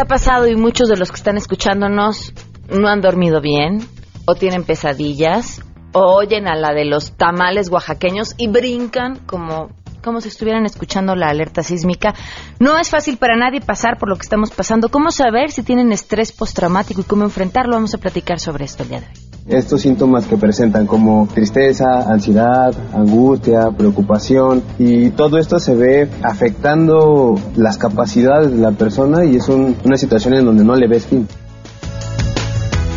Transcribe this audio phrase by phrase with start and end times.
[0.00, 2.32] ha pasado y muchos de los que están escuchándonos
[2.68, 3.86] no han dormido bien
[4.26, 5.62] o tienen pesadillas
[5.92, 9.70] o oyen a la de los tamales oaxaqueños y brincan como
[10.02, 12.14] como si estuvieran escuchando la alerta sísmica.
[12.58, 14.90] No es fácil para nadie pasar por lo que estamos pasando.
[14.90, 17.74] ¿Cómo saber si tienen estrés postraumático y cómo enfrentarlo?
[17.74, 19.23] Vamos a platicar sobre esto el día de hoy.
[19.46, 27.34] Estos síntomas que presentan como tristeza, ansiedad, angustia, preocupación y todo esto se ve afectando
[27.54, 31.28] las capacidades de la persona y es una situación en donde no le ves fin.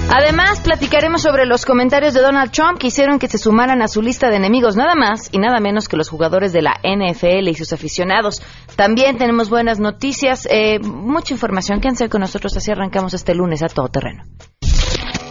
[0.10, 4.02] Además, platicaremos sobre los comentarios de Donald Trump que hicieron que se sumaran a su
[4.02, 7.56] lista de enemigos nada más y nada menos que los jugadores de la NFL y
[7.56, 8.42] sus aficionados.
[8.78, 11.82] También tenemos buenas noticias, eh, mucha información.
[11.82, 14.24] Quédense con nosotros, así arrancamos este lunes a todo terreno.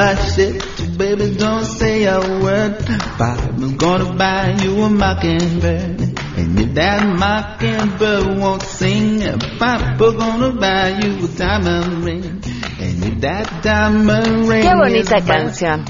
[0.00, 0.62] I said,
[0.96, 2.76] baby, don't say a word.
[3.18, 6.00] I'm gonna buy you a mockingbird.
[6.38, 9.20] And if that mockingbird won't sing,
[9.58, 12.42] Papa gonna buy you a diamond ring.
[12.80, 14.62] And if that diamond ring.
[14.62, 15.84] Qué bonita canción.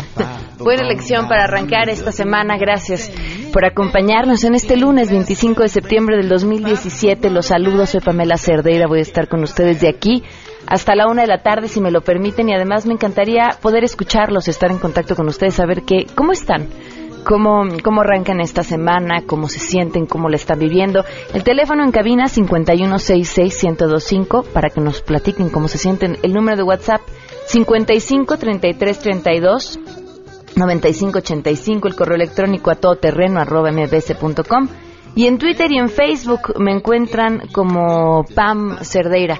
[0.69, 2.59] Buena elección para arrancar esta semana.
[2.59, 3.11] Gracias
[3.55, 7.31] por acompañarnos en este lunes 25 de septiembre del 2017.
[7.31, 8.87] Los saludos, soy Pamela Cerdeira.
[8.87, 10.25] Voy a estar con ustedes de aquí
[10.67, 12.51] hasta la una de la tarde, si me lo permiten.
[12.51, 16.69] Y además me encantaría poder escucharlos, estar en contacto con ustedes, saber qué, cómo están
[17.25, 21.03] cómo, cómo arrancan esta semana, cómo se sienten, cómo la están viviendo.
[21.33, 26.19] El teléfono en cabina 5166125 para que nos platiquen cómo se sienten.
[26.23, 27.01] El número de WhatsApp
[27.47, 29.81] 553332
[30.57, 34.69] 9585, el correo electrónico a todoterreno arroba mbs.com
[35.15, 39.37] y en Twitter y en Facebook me encuentran como Pam Cerdeira.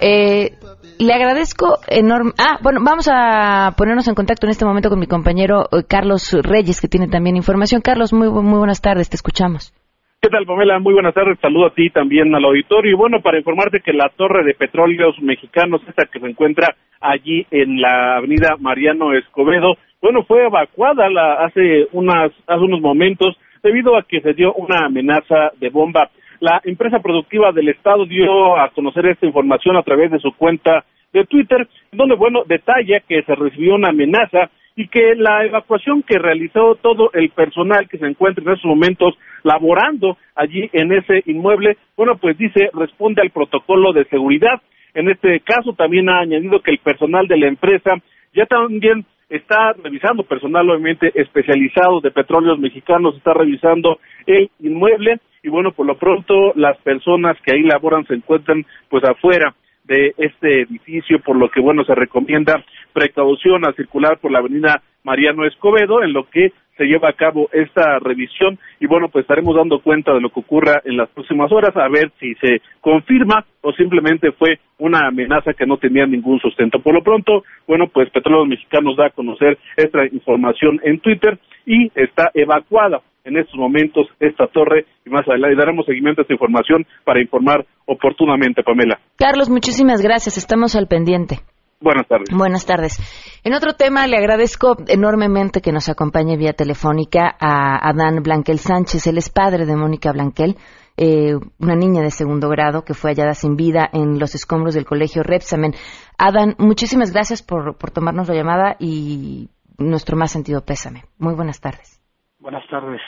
[0.00, 0.52] Eh,
[0.98, 2.32] le agradezco enorme.
[2.38, 6.36] Ah, bueno, vamos a ponernos en contacto en este momento con mi compañero eh, Carlos
[6.42, 7.82] Reyes, que tiene también información.
[7.82, 9.72] Carlos, muy, muy buenas tardes, te escuchamos.
[10.20, 10.80] ¿Qué tal, Pamela?
[10.80, 11.38] Muy buenas tardes.
[11.40, 12.90] Saludo a ti también al auditorio.
[12.90, 17.46] Y bueno, para informarte que la torre de petróleos mexicanos, esta que se encuentra allí
[17.52, 23.96] en la avenida Mariano Escobedo, bueno, fue evacuada la, hace, unas, hace unos momentos debido
[23.96, 26.10] a que se dio una amenaza de bomba.
[26.40, 30.84] La empresa productiva del Estado dio a conocer esta información a través de su cuenta
[31.12, 36.18] de Twitter, donde, bueno, detalla que se recibió una amenaza y que la evacuación que
[36.18, 41.76] realizó todo el personal que se encuentra en esos momentos laborando allí en ese inmueble,
[41.96, 44.62] bueno, pues dice, responde al protocolo de seguridad.
[44.94, 47.96] En este caso también ha añadido que el personal de la empresa
[48.34, 55.48] ya también está revisando personal obviamente especializado de petróleos mexicanos, está revisando el inmueble y
[55.48, 60.62] bueno, por lo pronto las personas que ahí laboran se encuentran pues afuera de este
[60.62, 62.62] edificio, por lo que bueno, se recomienda
[62.92, 67.50] precaución a circular por la avenida Mariano Escobedo, en lo que se lleva a cabo
[67.52, 71.50] esta revisión y bueno, pues estaremos dando cuenta de lo que ocurra en las próximas
[71.52, 76.38] horas, a ver si se confirma o simplemente fue una amenaza que no tenía ningún
[76.38, 76.78] sustento.
[76.80, 81.90] Por lo pronto, bueno, pues Petróleos Mexicanos da a conocer esta información en Twitter y
[81.96, 86.86] está evacuada en estos momentos esta torre y más adelante daremos seguimiento a esta información
[87.04, 88.98] para informar oportunamente, Pamela.
[89.16, 90.38] Carlos, muchísimas gracias.
[90.38, 91.40] Estamos al pendiente.
[91.80, 92.28] Buenas tardes.
[92.36, 93.40] Buenas tardes.
[93.44, 99.06] En otro tema, le agradezco enormemente que nos acompañe vía telefónica a Adán Blanquel Sánchez.
[99.06, 100.56] Él es padre de Mónica Blanquel,
[100.96, 104.86] eh, una niña de segundo grado que fue hallada sin vida en los escombros del
[104.86, 105.72] colegio Repsamen.
[106.18, 109.48] Adán, muchísimas gracias por, por tomarnos la llamada y
[109.78, 111.02] nuestro más sentido pésame.
[111.18, 112.02] Muy buenas tardes.
[112.40, 113.00] Buenas tardes.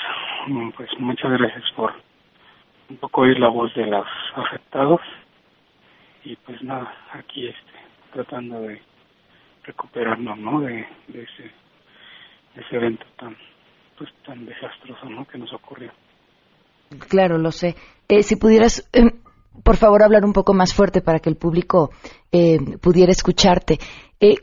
[0.76, 1.92] Pues muchas gracias por
[2.88, 4.06] un poco oír la voz de los
[4.36, 5.00] afectados
[6.24, 7.79] y pues nada, aquí este,
[8.12, 8.80] tratando de
[9.64, 10.60] recuperarnos, ¿no?
[10.60, 11.50] De, ese,
[12.54, 13.36] ese evento tan
[13.98, 15.26] pues tan desastroso, ¿no?
[15.26, 15.92] Que nos ocurrió.
[17.08, 17.76] Claro, lo sé.
[18.08, 19.12] Eh, si pudieras, eh,
[19.62, 21.90] por favor, hablar un poco más fuerte para que el público
[22.32, 23.78] eh, pudiera escucharte.
[24.18, 24.36] Eh,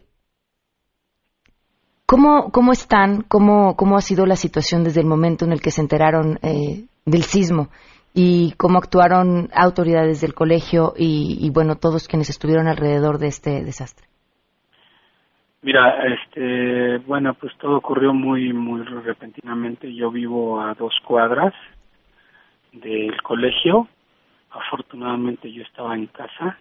[2.06, 3.24] ¿Cómo, cómo están?
[3.24, 6.40] ¿Cómo, ¿Cómo ha sido la situación desde el momento en el que se enteraron
[7.06, 7.70] del sismo?
[8.20, 14.08] ¿Y cómo actuaron autoridades del colegio y, bueno, todos quienes estuvieron alrededor de este desastre?
[15.62, 19.94] Mira, este, bueno, pues todo ocurrió muy, muy repentinamente.
[19.94, 21.54] Yo vivo a dos cuadras
[22.72, 23.88] del colegio.
[24.50, 26.58] Afortunadamente yo estaba en casa.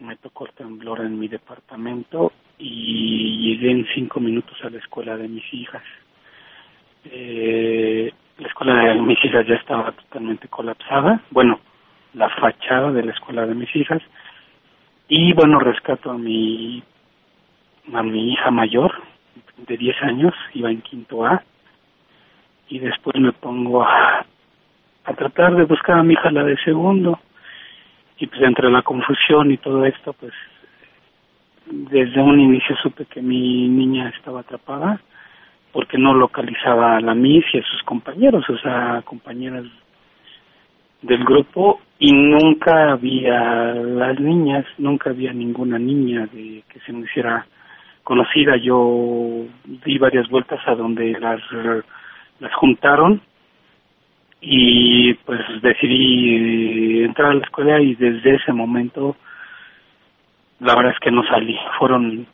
[0.00, 5.16] Me tocó el temblor en mi departamento y llegué en cinco minutos a la escuela
[5.16, 5.84] de mis hijas.
[7.04, 11.20] Eh, la escuela de mis hijas ya estaba totalmente colapsada.
[11.30, 11.60] Bueno,
[12.14, 14.02] la fachada de la escuela de mis hijas.
[15.08, 16.82] Y bueno, rescato a mi
[17.92, 18.92] a mi hija mayor
[19.58, 21.42] de 10 años, iba en quinto A,
[22.68, 24.24] y después me pongo a,
[25.04, 27.20] a tratar de buscar a mi hija la de segundo,
[28.18, 30.32] y pues entre la confusión y todo esto, pues
[31.66, 35.00] desde un inicio supe que mi niña estaba atrapada,
[35.74, 39.64] porque no localizaba a la Miss y a sus compañeros, o sea, compañeras
[41.02, 47.00] del grupo y nunca había las niñas, nunca había ninguna niña de que se me
[47.00, 47.44] hiciera
[48.04, 48.56] conocida.
[48.56, 49.46] Yo
[49.84, 51.40] di varias vueltas a donde las,
[52.38, 53.20] las juntaron
[54.40, 59.16] y pues decidí entrar a la escuela y desde ese momento
[60.60, 61.58] la verdad es que no salí.
[61.80, 62.28] Fueron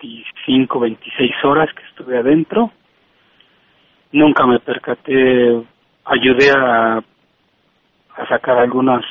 [0.00, 2.70] 25, 26 horas que estuve adentro.
[4.12, 5.62] Nunca me percaté,
[6.04, 6.96] ayudé a,
[8.16, 9.04] a sacar algunos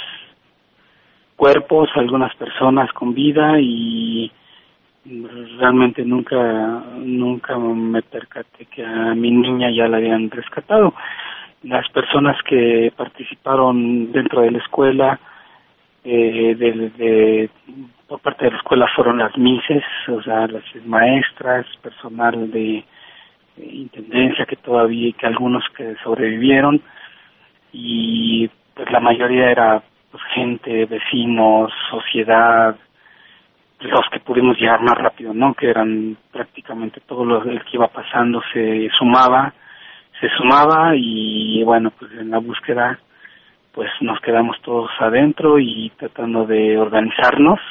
[1.35, 4.31] cuerpos, algunas personas con vida y
[5.57, 10.93] realmente nunca nunca me percaté que a mi niña ya la habían rescatado
[11.63, 15.19] las personas que participaron dentro de la escuela
[16.03, 17.49] eh, de,
[18.07, 22.83] por parte de la escuela fueron las mises o sea las maestras personal de,
[23.57, 26.81] intendencia que todavía que algunos que sobrevivieron
[27.73, 32.77] y pues la mayoría era pues gente vecinos sociedad
[33.81, 35.53] los que pudimos llegar más rápido, ¿no?
[35.53, 39.53] Que eran prácticamente todo lo que iba pasando se sumaba,
[40.19, 42.99] se sumaba y bueno, pues en la búsqueda
[43.79, 47.61] pues nos quedamos todos adentro y tratando de organizarnos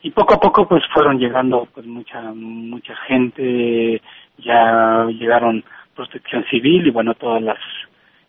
[0.00, 4.00] y poco a poco pues fueron llegando pues mucha mucha gente,
[4.38, 5.64] ya llegaron
[5.96, 7.58] Protección Civil y bueno, todas las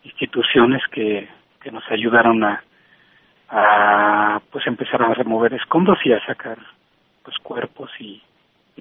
[0.05, 1.29] instituciones que
[1.61, 2.63] que nos ayudaron a
[3.49, 6.57] a pues empezar a remover escombros y a sacar
[7.23, 8.23] pues, cuerpos y,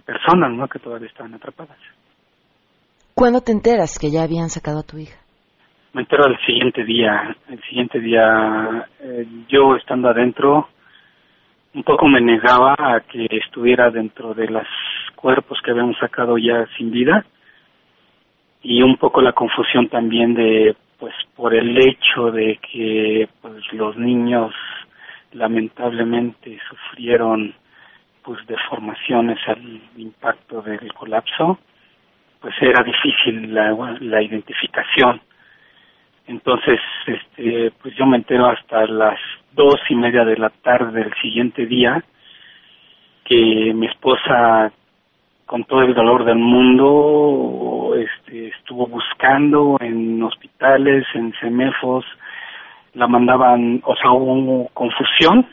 [0.06, 0.66] personas ¿no?
[0.68, 1.76] que todavía estaban atrapadas.
[3.14, 5.18] ¿Cuándo te enteras que ya habían sacado a tu hija?
[5.96, 7.34] Me entero el siguiente día.
[7.48, 10.68] El siguiente día, eh, yo estando adentro,
[11.72, 14.66] un poco me negaba a que estuviera dentro de los
[15.14, 17.24] cuerpos que habíamos sacado ya sin vida
[18.60, 23.96] y un poco la confusión también de pues por el hecho de que pues los
[23.96, 24.52] niños
[25.32, 27.54] lamentablemente sufrieron
[28.22, 31.58] pues deformaciones al impacto del colapso,
[32.38, 35.22] pues era difícil la, la identificación.
[36.26, 39.18] Entonces, este, pues yo me entero hasta las
[39.52, 42.02] dos y media de la tarde del siguiente día
[43.24, 44.72] que mi esposa,
[45.46, 52.04] con todo el dolor del mundo, este, estuvo buscando en hospitales, en semefos,
[52.94, 55.46] la mandaban, o sea, hubo confusión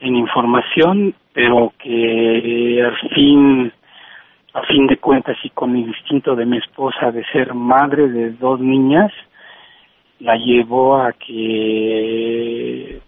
[0.00, 3.72] en información, pero que al fin,
[4.54, 8.30] a fin de cuentas y con el instinto de mi esposa de ser madre de
[8.32, 9.12] dos niñas,
[10.20, 13.00] la llevó a que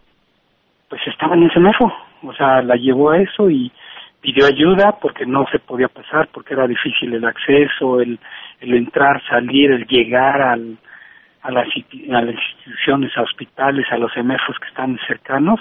[0.88, 3.70] pues estaba en ese mefo, o sea, la llevó a eso y
[4.20, 8.18] pidió ayuda porque no se podía pasar, porque era difícil el acceso, el,
[8.60, 10.76] el entrar, salir, el llegar al,
[11.42, 15.60] a, las, a las instituciones, a hospitales, a los emefos que están cercanos,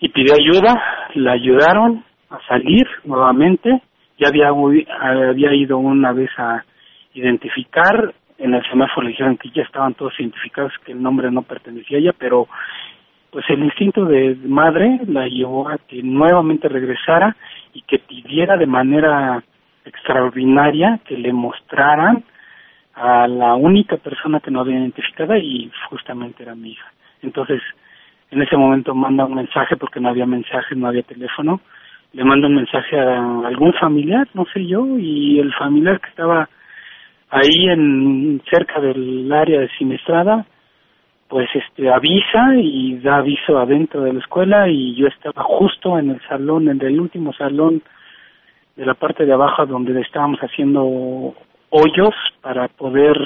[0.00, 0.74] y pidió ayuda,
[1.14, 3.82] la ayudaron a salir nuevamente,
[4.18, 6.62] ya había, había ido una vez a
[7.14, 11.42] identificar, en el semáforo le dijeron que ya estaban todos identificados, que el nombre no
[11.42, 12.48] pertenecía a ella, pero
[13.30, 17.36] pues el instinto de madre la llevó a que nuevamente regresara
[17.72, 19.42] y que pidiera de manera
[19.84, 22.24] extraordinaria que le mostraran
[22.94, 26.92] a la única persona que no había identificada y justamente era mi hija.
[27.22, 27.60] Entonces,
[28.30, 31.60] en ese momento manda un mensaje porque no había mensaje, no había teléfono,
[32.12, 36.48] le manda un mensaje a algún familiar, no sé yo, y el familiar que estaba
[37.30, 40.46] ahí en cerca del área de siniestrada,
[41.28, 46.10] pues este avisa y da aviso adentro de la escuela y yo estaba justo en
[46.10, 47.82] el salón, en el último salón
[48.76, 51.34] de la parte de abajo donde estábamos haciendo
[51.70, 53.16] hoyos para poder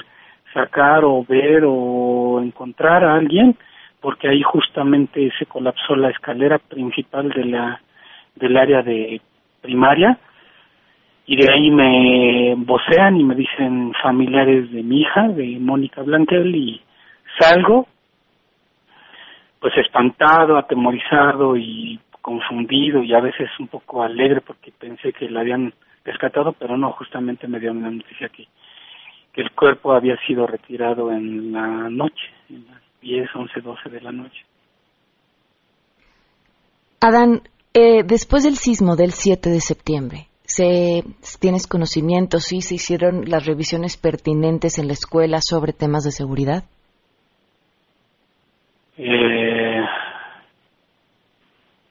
[0.54, 3.56] sacar o ver o encontrar a alguien
[4.00, 7.80] porque ahí justamente se colapsó la escalera principal de la
[8.36, 9.20] del área de
[9.60, 10.18] primaria
[11.26, 16.54] y de ahí me vocean y me dicen familiares de mi hija, de Mónica Blanquel,
[16.54, 16.80] y
[17.38, 17.86] salgo
[19.60, 25.40] pues espantado, atemorizado y confundido y a veces un poco alegre porque pensé que la
[25.40, 25.72] habían
[26.04, 28.46] rescatado, pero no, justamente me dio una noticia que,
[29.32, 34.00] que el cuerpo había sido retirado en la noche, en las 10, 11, 12 de
[34.00, 34.44] la noche.
[37.00, 40.29] Adán, eh, después del sismo del 7 de septiembre,
[40.60, 41.04] ¿se,
[41.40, 46.64] ¿tienes conocimiento si se hicieron las revisiones pertinentes en la escuela sobre temas de seguridad?
[48.98, 49.82] Eh,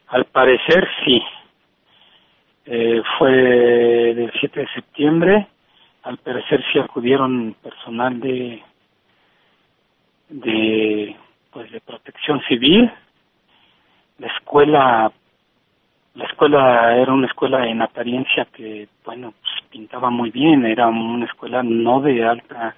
[0.09, 1.19] al parecer sí.
[2.67, 5.47] Eh, fue del 7 de septiembre.
[6.03, 8.61] Al parecer sí acudieron personal de
[10.29, 11.15] de
[11.51, 12.91] pues de protección civil.
[14.19, 15.11] La escuela
[16.15, 21.25] la escuela era una escuela en apariencia que bueno pues, pintaba muy bien era una
[21.25, 22.75] escuela no de alta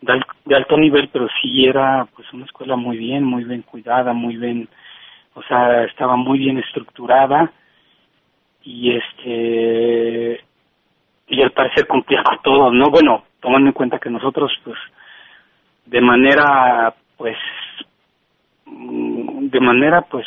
[0.00, 4.36] de, alto nivel pero sí era pues una escuela muy bien muy bien cuidada muy
[4.36, 4.68] bien
[5.34, 7.52] o sea estaba muy bien estructurada
[8.62, 10.44] y este
[11.28, 14.78] y al parecer cumplía con todo no bueno tomando en cuenta que nosotros pues
[15.86, 17.36] de manera pues
[18.64, 20.26] mm, de manera pues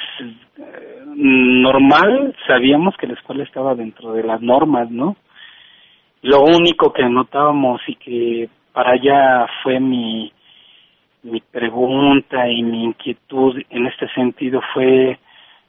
[1.15, 5.15] normal sabíamos que la escuela estaba dentro de las normas, ¿no?
[6.22, 10.32] Lo único que notábamos y que para allá fue mi
[11.24, 15.20] mi pregunta y mi inquietud en este sentido fue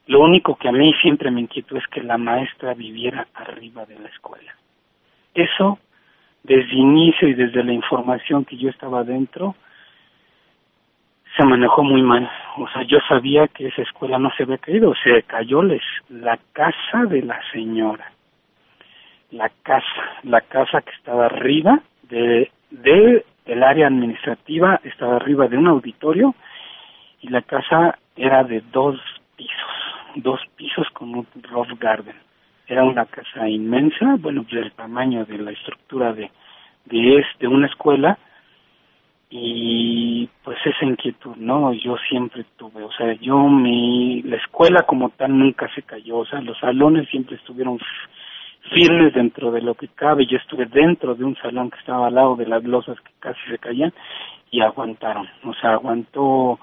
[0.07, 3.99] lo único que a mí siempre me inquietó es que la maestra viviera arriba de
[3.99, 4.53] la escuela.
[5.33, 5.79] Eso
[6.43, 9.55] desde inicio y desde la información que yo estaba dentro
[11.37, 12.29] se manejó muy mal.
[12.57, 16.37] O sea, yo sabía que esa escuela no se había caído, se cayó les, la
[16.53, 18.11] casa de la señora.
[19.31, 25.57] La casa, la casa que estaba arriba de, de el área administrativa, estaba arriba de
[25.57, 26.35] un auditorio
[27.21, 28.99] y la casa era de dos
[29.35, 29.71] pisos,
[30.15, 32.15] dos pisos con un roof garden.
[32.67, 36.29] Era una casa inmensa, bueno, del tamaño de la estructura de,
[36.85, 38.17] de, de una escuela,
[39.35, 41.73] y pues esa inquietud, ¿no?
[41.73, 46.25] Yo siempre tuve, o sea, yo mi, la escuela como tal nunca se cayó, o
[46.27, 47.79] sea, los salones siempre estuvieron
[48.71, 52.13] firmes dentro de lo que cabe, yo estuve dentro de un salón que estaba al
[52.13, 53.91] lado de las losas que casi se caían
[54.51, 56.59] y aguantaron, o sea, aguantó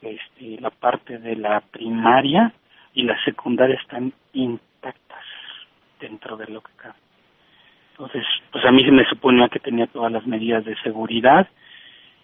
[0.00, 2.50] este, la parte de la primaria
[2.94, 5.24] y la secundaria están intactas
[6.00, 6.94] dentro de lo que cabe.
[7.90, 11.46] Entonces, pues a mí se me suponía que tenía todas las medidas de seguridad,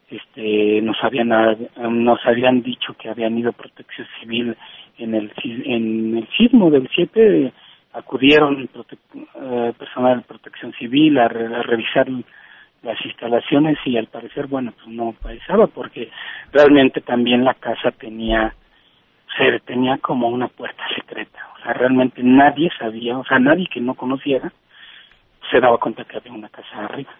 [0.08, 4.56] este nos habían nos habían dicho que habían ido protección civil
[4.98, 7.52] en el en el sismo del 7
[7.92, 12.06] acudieron eh, personal de protección civil a, revisar
[12.82, 16.10] las instalaciones y al parecer bueno pues no pasaba porque
[16.52, 18.54] realmente también la casa tenía
[19.36, 21.40] se tenía como una puerta secreta.
[21.56, 24.52] O sea realmente nadie sabía o sea nadie que no conociera
[25.50, 27.12] se daba cuenta que había una casa arriba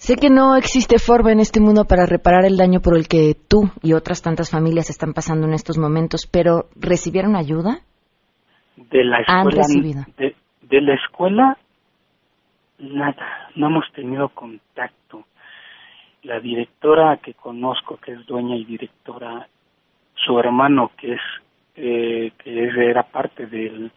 [0.00, 3.34] Sé que no existe forma en este mundo para reparar el daño por el que
[3.34, 7.80] tú y otras tantas familias están pasando en estos momentos, pero ¿recibieron ayuda?
[8.76, 11.58] De la escuela, De, de la escuela,
[12.78, 15.24] nada, no hemos tenido contacto.
[16.22, 19.48] La directora que conozco, que es dueña y directora,
[20.14, 21.20] su hermano, que es
[21.76, 23.92] eh, que era parte del,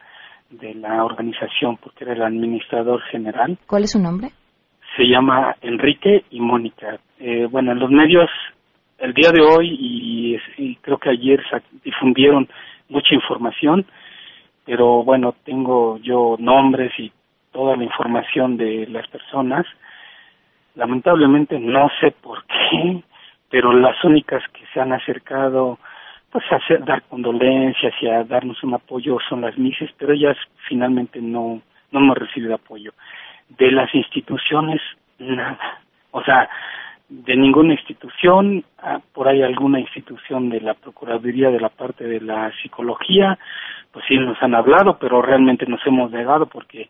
[0.49, 3.57] de la organización, porque era el administrador general.
[3.65, 4.31] ¿Cuál es su nombre?
[4.95, 6.99] Se llama Enrique y Mónica.
[7.19, 8.29] Eh, bueno, en los medios
[8.99, 11.43] el día de hoy y, creo que ayer
[11.83, 12.47] difundieron
[12.89, 13.85] mucha información,
[14.65, 17.11] pero bueno, tengo yo nombres y
[17.51, 19.65] toda la información de las personas.
[20.75, 23.03] Lamentablemente no sé por qué,
[23.49, 25.79] pero las únicas que se han acercado
[26.31, 31.21] pues a dar condolencias y a darnos un apoyo son las Mises, pero ellas finalmente
[31.21, 32.91] no, no hemos recibido apoyo
[33.49, 34.81] de las instituciones
[35.19, 35.81] nada.
[36.11, 36.49] O sea,
[37.09, 42.21] de ninguna institución, ah, por ahí alguna institución de la Procuraduría de la parte de
[42.21, 43.37] la psicología,
[43.91, 46.89] pues sí nos han hablado, pero realmente nos hemos negado porque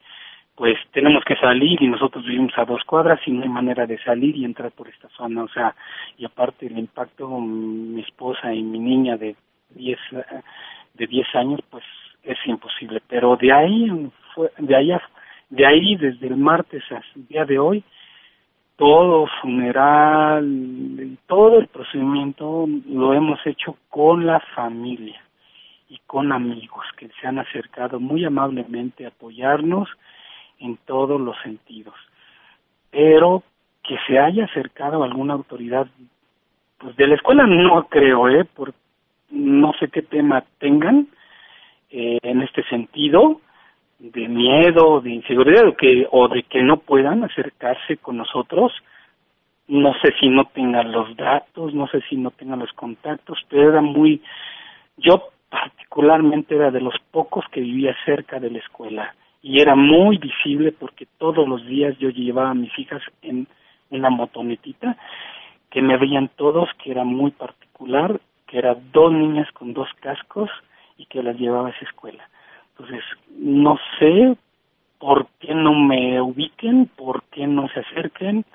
[0.55, 3.97] pues tenemos que salir y nosotros vivimos a dos cuadras y no hay manera de
[4.03, 5.75] salir y entrar por esta zona, o sea,
[6.17, 9.35] y aparte el impacto, mi esposa y mi niña de
[9.71, 9.99] 10
[10.93, 11.83] de 10 años, pues
[12.23, 14.91] es imposible, pero de ahí fue, de ahí
[15.49, 17.83] de ahí, desde el martes hasta el día de hoy,
[18.75, 25.19] todo funeral, todo el procedimiento lo hemos hecho con la familia.
[25.89, 29.87] y con amigos que se han acercado muy amablemente a apoyarnos
[30.57, 31.93] en todos los sentidos.
[32.89, 33.43] Pero
[33.83, 35.85] que se haya acercado alguna autoridad
[36.79, 38.43] pues de la escuela no creo, ¿eh?
[38.43, 38.73] Por
[39.29, 41.07] no sé qué tema tengan
[41.91, 43.39] eh, en este sentido
[44.11, 48.73] de miedo, de inseguridad o que o de que no puedan acercarse con nosotros.
[49.67, 53.69] No sé si no tengan los datos, no sé si no tengan los contactos, pero
[53.69, 54.21] era muy
[54.97, 60.17] yo particularmente era de los pocos que vivía cerca de la escuela y era muy
[60.17, 63.47] visible porque todos los días yo llevaba a mis hijas en
[63.89, 64.97] una motonetita
[65.69, 70.49] que me veían todos que era muy particular, que eran dos niñas con dos cascos
[70.97, 72.27] y que las llevaba a esa escuela.
[72.73, 73.03] Entonces,
[73.37, 74.35] no sé
[74.99, 78.45] por qué no me ubiquen, por qué no se acerquen.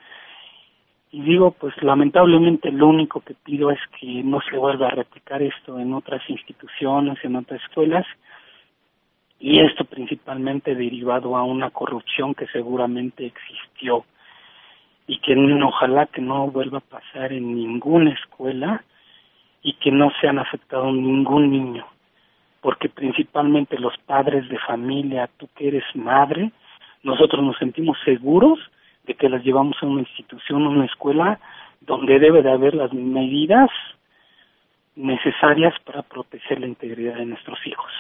[1.10, 5.42] Y digo, pues lamentablemente lo único que pido es que no se vuelva a replicar
[5.42, 8.06] esto en otras instituciones, en otras escuelas,
[9.40, 14.04] y esto principalmente derivado a una corrupción que seguramente existió
[15.06, 18.84] y que ojalá que no vuelva a pasar en ninguna escuela
[19.62, 21.87] y que no sean afectados ningún niño,
[22.60, 26.50] porque principalmente los padres de familia, tú que eres madre,
[27.02, 28.58] nosotros nos sentimos seguros
[29.06, 31.38] de que las llevamos a una institución, a una escuela
[31.80, 33.70] donde debe de haber las medidas
[34.96, 37.90] necesarias para proteger la integridad de nuestros hijos.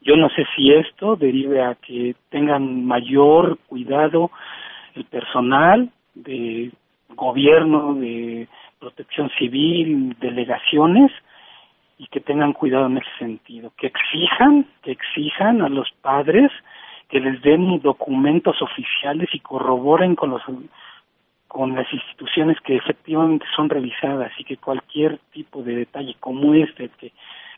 [0.00, 4.30] Yo no sé si esto derive a que tengan mayor cuidado
[4.94, 6.70] el personal, de
[7.10, 11.12] gobierno, de protección civil, delegaciones,
[12.00, 16.50] y que tengan cuidado en ese sentido, que exijan, que exijan a los padres
[17.10, 20.42] que les den documentos oficiales y corroboren con los
[21.46, 26.88] con las instituciones que efectivamente son revisadas y que cualquier tipo de detalle como este,
[26.90, 27.12] que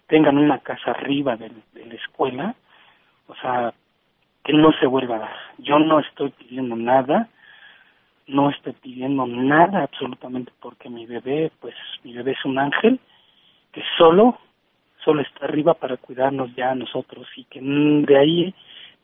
[0.09, 2.55] tengan una casa arriba de, de la escuela,
[3.29, 3.73] o sea,
[4.43, 5.37] que no se vuelva a dar.
[5.59, 7.29] Yo no estoy pidiendo nada,
[8.27, 12.99] no estoy pidiendo nada absolutamente porque mi bebé, pues mi bebé es un ángel
[13.73, 14.39] que solo,
[15.05, 18.55] solo está arriba para cuidarnos ya a nosotros y que de ahí,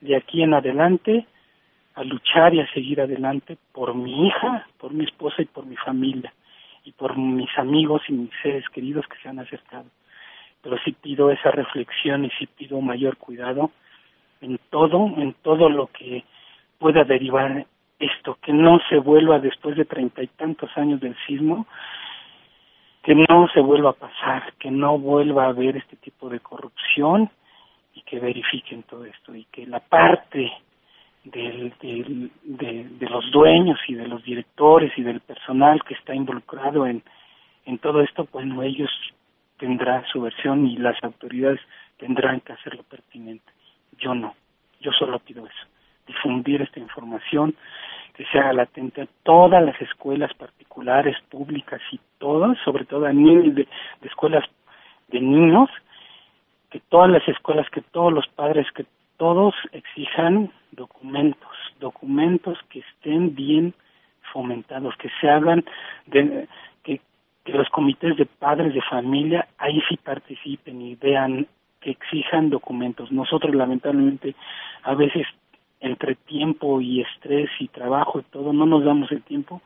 [0.00, 1.26] de aquí en adelante,
[1.94, 5.76] a luchar y a seguir adelante por mi hija, por mi esposa y por mi
[5.76, 6.33] familia
[6.85, 9.87] y por mis amigos y mis seres queridos que se han acercado.
[10.62, 13.72] Pero sí pido esa reflexión y sí pido mayor cuidado
[14.40, 16.24] en todo, en todo lo que
[16.78, 17.66] pueda derivar
[17.98, 21.66] esto, que no se vuelva después de treinta y tantos años del sismo,
[23.09, 27.31] que no se vuelva a pasar, que no vuelva a haber este tipo de corrupción
[27.94, 30.53] y que verifiquen todo esto y que la parte
[31.25, 36.87] del, de, de, los dueños y de los directores y del personal que está involucrado
[36.87, 37.03] en,
[37.64, 38.90] en todo esto, bueno, ellos
[39.57, 41.61] tendrán su versión y las autoridades
[41.97, 43.51] tendrán que hacer lo pertinente.
[43.97, 44.35] Yo no,
[44.83, 45.66] yo solo pido eso
[46.09, 47.55] difundir esta información,
[48.14, 53.12] que se haga latente a todas las escuelas particulares, públicas y todas, sobre todo a
[53.12, 53.68] niños de,
[54.02, 54.44] escuelas
[55.09, 55.70] de niños,
[56.70, 58.85] que todas las escuelas, que todos los padres, que
[59.16, 61.50] todos exijan documentos,
[61.81, 63.74] documentos que estén bien
[64.33, 65.64] fomentados, que se hagan,
[66.07, 66.46] de,
[66.83, 67.00] que,
[67.44, 71.46] que los comités de padres de familia ahí sí participen y vean
[71.81, 73.11] que exijan documentos.
[73.11, 74.35] Nosotros lamentablemente
[74.83, 75.26] a veces
[75.81, 79.62] entre tiempo y estrés y trabajo y todo, no nos damos el tiempo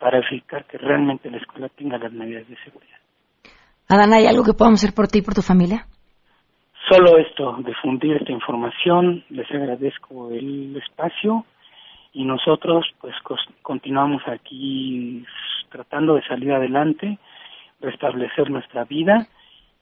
[0.00, 2.98] para verificar que realmente la escuela tenga las medidas de seguridad.
[3.88, 5.86] Adán, ¿hay algo que podamos hacer por ti y por tu familia?
[6.88, 11.44] Solo esto, difundir esta información, les agradezco el espacio
[12.12, 13.14] y nosotros pues
[13.62, 15.24] continuamos aquí
[15.68, 17.18] tratando de salir adelante,
[17.80, 19.28] restablecer nuestra vida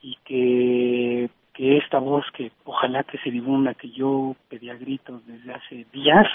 [0.02, 5.52] y que que esta voz que ojalá que se difunda, que yo pedía gritos desde
[5.52, 6.26] hace días,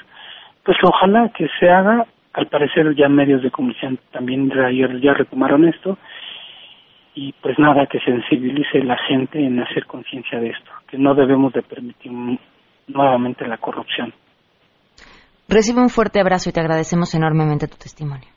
[0.66, 5.66] pues ojalá que se haga, al parecer ya medios de comunicación también ayer ya retomaron
[5.66, 5.98] esto,
[7.16, 11.54] y pues nada, que sensibilice la gente en hacer conciencia de esto, que no debemos
[11.54, 12.12] de permitir
[12.88, 14.14] nuevamente la corrupción.
[15.48, 18.28] Recibe un fuerte abrazo y te agradecemos enormemente tu testimonio.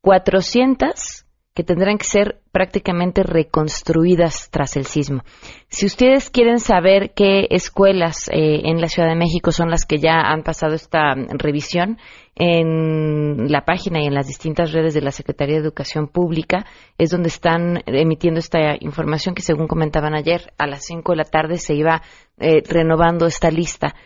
[0.07, 5.25] 400 que tendrán que ser prácticamente reconstruidas tras el sismo.
[5.69, 9.99] Si ustedes quieren saber qué escuelas eh, en la Ciudad de México son las que
[9.99, 11.99] ya han pasado esta revisión,
[12.37, 16.67] en la página y en las distintas redes de la Secretaría de Educación Pública
[16.99, 21.25] es donde están emitiendo esta información que, según comentaban ayer, a las 5 de la
[21.25, 22.03] tarde se iba
[22.39, 23.97] eh, renovando esta lista.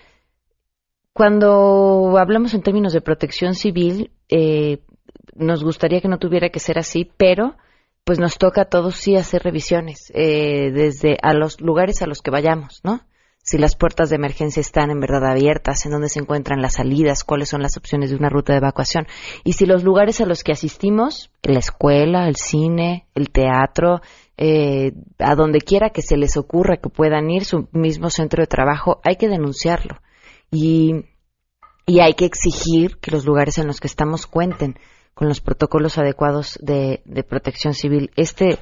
[1.12, 4.78] Cuando hablamos en términos de protección civil, eh,
[5.34, 7.56] nos gustaría que no tuviera que ser así, pero
[8.04, 12.22] pues nos toca a todos sí hacer revisiones eh, desde a los lugares a los
[12.22, 13.00] que vayamos, ¿no?
[13.42, 17.24] Si las puertas de emergencia están en verdad abiertas, en dónde se encuentran las salidas,
[17.24, 19.06] cuáles son las opciones de una ruta de evacuación.
[19.44, 24.02] Y si los lugares a los que asistimos, la escuela, el cine, el teatro,
[24.36, 28.46] eh, a donde quiera que se les ocurra que puedan ir, su mismo centro de
[28.46, 30.00] trabajo, hay que denunciarlo.
[30.50, 31.06] Y,
[31.86, 34.78] y hay que exigir que los lugares en los que estamos cuenten
[35.14, 38.10] con los protocolos adecuados de, protección civil.
[38.16, 38.58] Este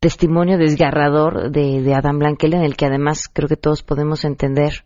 [0.00, 4.84] testimonio desgarrador de, de Adam Blanquel, en el que además creo que todos podemos entender,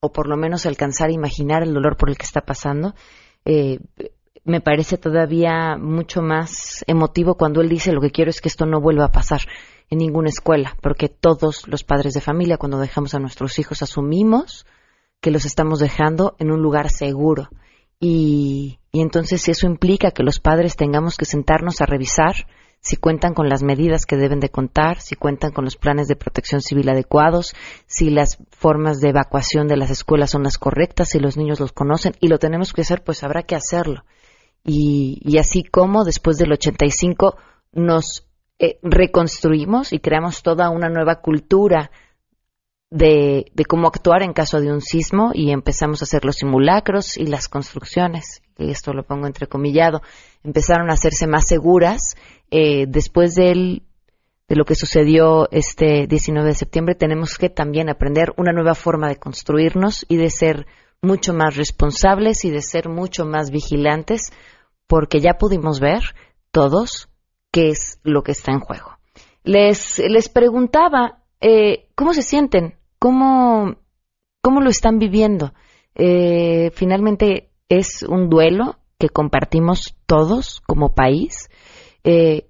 [0.00, 2.94] o por lo menos alcanzar a imaginar el dolor por el que está pasando,
[3.44, 3.78] eh,
[4.44, 8.66] me parece todavía mucho más emotivo cuando él dice lo que quiero es que esto
[8.66, 9.42] no vuelva a pasar
[9.90, 14.66] en ninguna escuela, porque todos los padres de familia, cuando dejamos a nuestros hijos, asumimos
[15.20, 17.48] que los estamos dejando en un lugar seguro.
[18.00, 22.48] Y, y entonces eso implica que los padres tengamos que sentarnos a revisar
[22.80, 26.16] si cuentan con las medidas que deben de contar, si cuentan con los planes de
[26.16, 27.54] protección civil adecuados,
[27.86, 31.70] si las formas de evacuación de las escuelas son las correctas, si los niños los
[31.70, 34.02] conocen y lo tenemos que hacer, pues habrá que hacerlo.
[34.64, 37.36] Y, así como después del 85
[37.74, 38.26] nos
[38.58, 41.92] eh, reconstruimos y creamos toda una nueva cultura
[42.90, 47.26] de, cómo actuar en caso de un sismo y empezamos a hacer los simulacros y
[47.26, 50.02] las construcciones, esto lo pongo entrecomillado,
[50.42, 52.16] empezaron a hacerse más seguras.
[52.50, 53.82] Eh, después del,
[54.48, 59.08] de lo que sucedió este 19 de septiembre, tenemos que también aprender una nueva forma
[59.08, 60.66] de construirnos y de ser
[61.00, 64.32] mucho más responsables y de ser mucho más vigilantes,
[64.86, 66.02] porque ya pudimos ver
[66.50, 67.08] todos
[67.52, 68.98] qué es lo que está en juego.
[69.44, 73.76] Les, les preguntaba eh, cómo se sienten, cómo,
[74.42, 75.52] cómo lo están viviendo.
[75.94, 81.48] Eh, finalmente es un duelo que compartimos todos como país.
[82.04, 82.48] Eh,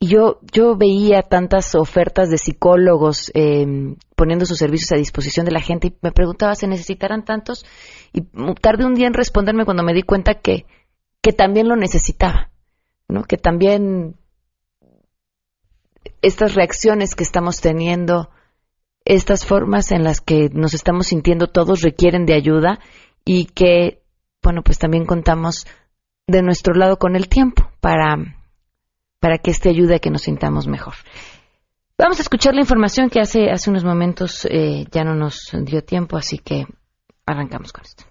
[0.00, 3.66] yo, yo veía tantas ofertas de psicólogos eh,
[4.14, 7.64] poniendo sus servicios a disposición de la gente y me preguntaba, ¿se necesitarán tantos?
[8.12, 8.22] Y
[8.60, 10.66] tardé un día en responderme cuando me di cuenta que,
[11.22, 12.50] que también lo necesitaba,
[13.08, 13.24] ¿no?
[13.24, 14.16] Que también
[16.22, 18.30] estas reacciones que estamos teniendo,
[19.04, 22.80] estas formas en las que nos estamos sintiendo todos requieren de ayuda
[23.26, 24.02] y que,
[24.42, 25.66] bueno, pues también contamos
[26.26, 28.16] de nuestro lado con el tiempo para,
[29.20, 30.94] para que este ayude a que nos sintamos mejor.
[31.98, 35.82] Vamos a escuchar la información que hace, hace unos momentos eh, ya no nos dio
[35.82, 36.66] tiempo, así que
[37.26, 38.04] arrancamos con esto.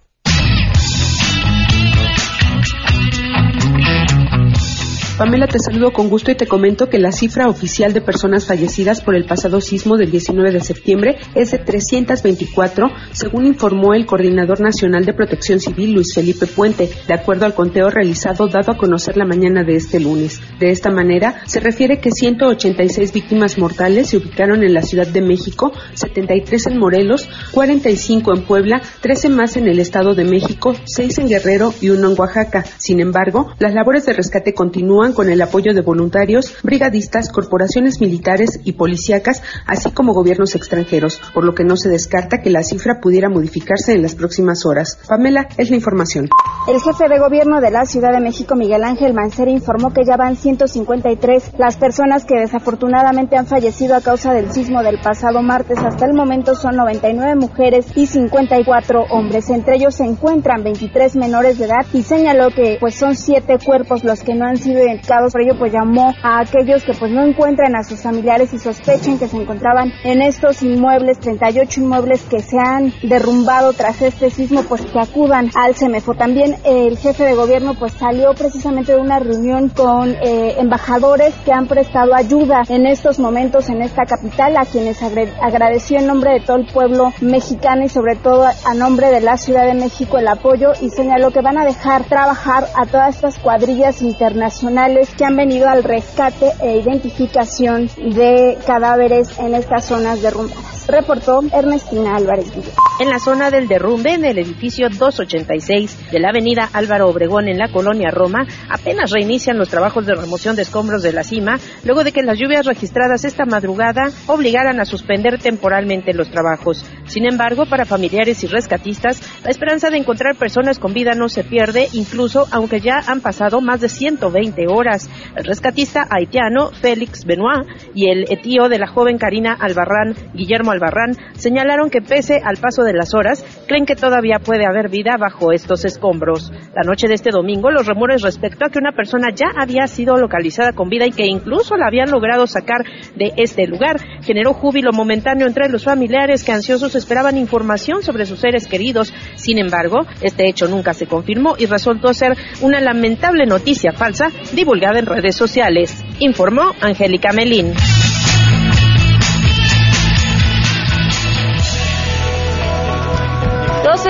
[5.18, 9.00] Pamela, te saludo con gusto y te comento que la cifra oficial de personas fallecidas
[9.00, 14.60] por el pasado sismo del 19 de septiembre es de 324, según informó el Coordinador
[14.60, 19.16] Nacional de Protección Civil, Luis Felipe Puente, de acuerdo al conteo realizado dado a conocer
[19.16, 20.42] la mañana de este lunes.
[20.60, 25.22] De esta manera, se refiere que 186 víctimas mortales se ubicaron en la Ciudad de
[25.22, 31.20] México, 73 en Morelos, 45 en Puebla, 13 más en el Estado de México, 6
[31.20, 32.66] en Guerrero y 1 en Oaxaca.
[32.80, 38.60] Sin embargo, las labores de rescate continúan con el apoyo de voluntarios, brigadistas, corporaciones militares
[38.64, 43.00] y policíacas, así como gobiernos extranjeros, por lo que no se descarta que la cifra
[43.00, 45.00] pudiera modificarse en las próximas horas.
[45.08, 46.30] Pamela, es la información.
[46.68, 50.18] El jefe de gobierno de la Ciudad de México, Miguel Ángel Mancera, informó que ya
[50.18, 55.78] van 153 las personas que desafortunadamente han fallecido a causa del sismo del pasado martes.
[55.80, 59.50] Hasta el momento son 99 mujeres y 54 hombres.
[59.50, 64.04] Entre ellos se encuentran 23 menores de edad y señaló que pues son siete cuerpos
[64.04, 64.95] los que no han sido identificados
[65.32, 69.18] Por ello, pues llamó a aquellos que pues no encuentran a sus familiares y sospechen
[69.18, 74.64] que se encontraban en estos inmuebles, 38 inmuebles que se han derrumbado tras este sismo,
[74.64, 76.14] pues que acudan al CEMEFO.
[76.14, 81.52] También el jefe de gobierno pues salió precisamente de una reunión con eh, embajadores que
[81.52, 86.40] han prestado ayuda en estos momentos en esta capital, a quienes agradeció en nombre de
[86.42, 90.28] todo el pueblo mexicano y sobre todo a nombre de la Ciudad de México el
[90.28, 94.85] apoyo y señaló que van a dejar trabajar a todas estas cuadrillas internacionales
[95.18, 100.75] que han venido al rescate e identificación de cadáveres en estas zonas derrumbadas.
[100.88, 102.52] Reportó Ernestina Álvarez
[103.00, 107.58] En la zona del derrumbe, en el edificio 286 de la avenida Álvaro Obregón en
[107.58, 112.04] la colonia Roma, apenas reinician los trabajos de remoción de escombros de la cima, luego
[112.04, 116.86] de que las lluvias registradas esta madrugada obligaran a suspender temporalmente los trabajos.
[117.08, 121.44] Sin embargo, para familiares y rescatistas, la esperanza de encontrar personas con vida no se
[121.44, 125.10] pierde, incluso aunque ya han pasado más de 120 horas.
[125.36, 131.18] El rescatista haitiano Félix Benoit y el etío de la joven Karina Albarrán, Guillermo Albarrán,
[131.34, 135.52] señalaron que pese al paso de las horas, creen que todavía puede haber vida bajo
[135.52, 136.52] estos escombros.
[136.76, 140.18] La noche de este domingo, los rumores respecto a que una persona ya había sido
[140.18, 142.84] localizada con vida y que incluso la habían logrado sacar
[143.16, 148.40] de este lugar generó júbilo momentáneo entre los familiares que ansiosos esperaban información sobre sus
[148.40, 149.14] seres queridos.
[149.36, 155.00] Sin embargo, este hecho nunca se confirmó y resultó ser una lamentable noticia falsa divulgada
[155.00, 157.74] en redes sociales, informó Angélica Melín.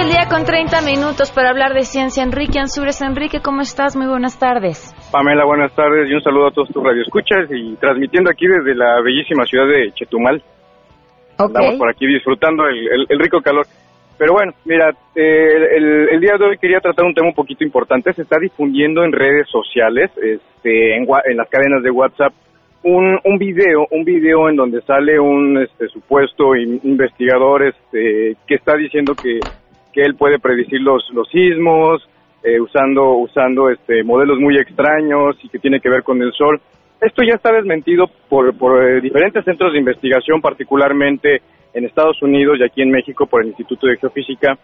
[0.06, 2.24] 12 el día con 30 minutos para hablar de ciencia.
[2.24, 3.02] Enrique Ansures.
[3.02, 3.96] Enrique, ¿cómo estás?
[3.96, 4.94] Muy buenas tardes.
[5.12, 9.02] Pamela, buenas tardes y un saludo a todos tus radioescuchas y transmitiendo aquí desde la
[9.02, 10.44] bellísima ciudad de Chetumal.
[11.32, 13.66] Estamos por aquí disfrutando el, rico calor.
[14.18, 18.14] Pero bueno, mira, eh, el, día de hoy quería tratar un tema un poquito importante.
[18.14, 22.34] Se está difundiendo en redes sociales, este, en, las cadenas de WhatsApp,
[22.84, 28.78] un, un video, un video en donde sale un este, supuesto investigador este, que está
[28.78, 29.40] diciendo que
[29.96, 32.06] que él puede predecir los, los sismos,
[32.44, 36.60] eh, usando, usando este, modelos muy extraños y que tiene que ver con el sol.
[37.00, 41.42] Esto ya está desmentido por, por eh, diferentes centros de investigación, particularmente
[41.74, 44.58] en Estados Unidos y aquí en México por el Instituto de Geofísica.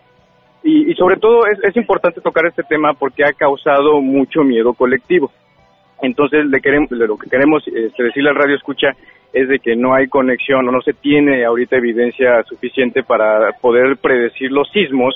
[0.64, 5.32] Y, sobre todo es, es, importante tocar este tema porque ha causado mucho miedo colectivo.
[6.04, 8.90] Entonces, le queremos, lo que queremos este, decirle al radio escucha
[9.34, 13.98] es de que no hay conexión o no se tiene ahorita evidencia suficiente para poder
[13.98, 15.16] predecir los sismos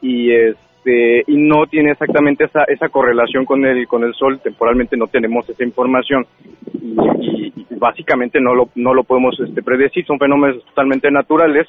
[0.00, 4.96] y este y no tiene exactamente esa, esa correlación con el con el sol temporalmente
[4.96, 6.26] no tenemos esa información.
[7.20, 11.68] Y, básicamente no lo no lo podemos este, predecir son fenómenos totalmente naturales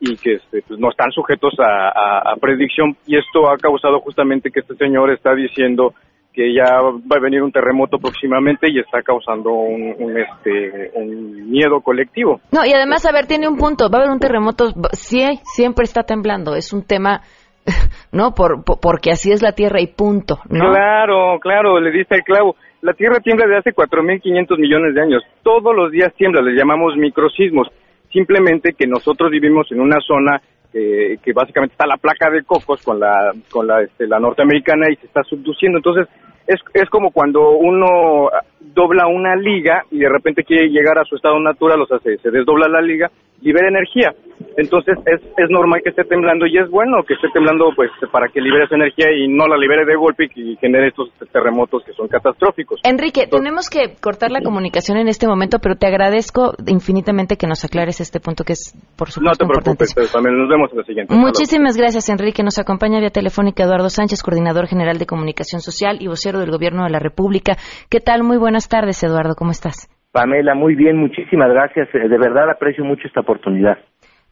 [0.00, 2.96] y que este, pues, no están sujetos a, a predicción.
[3.06, 5.94] Y esto ha causado justamente que este señor está diciendo
[6.34, 11.80] que ya va a venir un terremoto próximamente y está causando un, este un miedo
[11.80, 12.40] colectivo.
[12.50, 15.84] No, y además, a ver, tiene un punto, va a haber un terremoto, sí, siempre
[15.84, 17.20] está temblando, es un tema,
[18.12, 18.34] ¿no?
[18.34, 20.72] Por, porque así es la Tierra y punto, ¿no?
[20.72, 22.56] Claro, claro, le diste el clavo.
[22.82, 25.22] La Tierra tiembla desde hace 4.500 millones de años.
[25.42, 27.68] Todos los días tiembla, le llamamos microsismos.
[28.12, 30.42] Simplemente que nosotros vivimos en una zona
[30.74, 34.96] que básicamente está la placa de cocos con la con la, este, la norteamericana y
[34.96, 35.78] se está subduciendo.
[35.78, 36.08] Entonces
[36.46, 38.28] es, es como cuando uno
[38.60, 42.18] dobla una liga y de repente quiere llegar a su estado natural, o sea, se,
[42.18, 43.10] se desdobla la liga,
[43.44, 44.12] libera energía.
[44.56, 48.28] Entonces es, es normal que esté temblando y es bueno que esté temblando pues para
[48.28, 51.92] que libere esa energía y no la libere de golpe y genere estos terremotos que
[51.92, 52.80] son catastróficos.
[52.84, 57.64] Enrique, tenemos que cortar la comunicación en este momento, pero te agradezco infinitamente que nos
[57.64, 60.84] aclares este punto que es por supuesto No te preocupes, también nos vemos en la
[60.84, 61.14] siguiente.
[61.14, 62.42] Muchísimas gracias, Enrique.
[62.42, 66.84] Nos acompaña vía telefónica Eduardo Sánchez, coordinador general de comunicación social y vocero del Gobierno
[66.84, 67.56] de la República.
[67.90, 68.22] ¿Qué tal?
[68.22, 69.34] Muy buenas tardes, Eduardo.
[69.36, 69.93] ¿Cómo estás?
[70.14, 71.88] Pamela, muy bien, muchísimas gracias.
[71.92, 73.78] Eh, de verdad aprecio mucho esta oportunidad.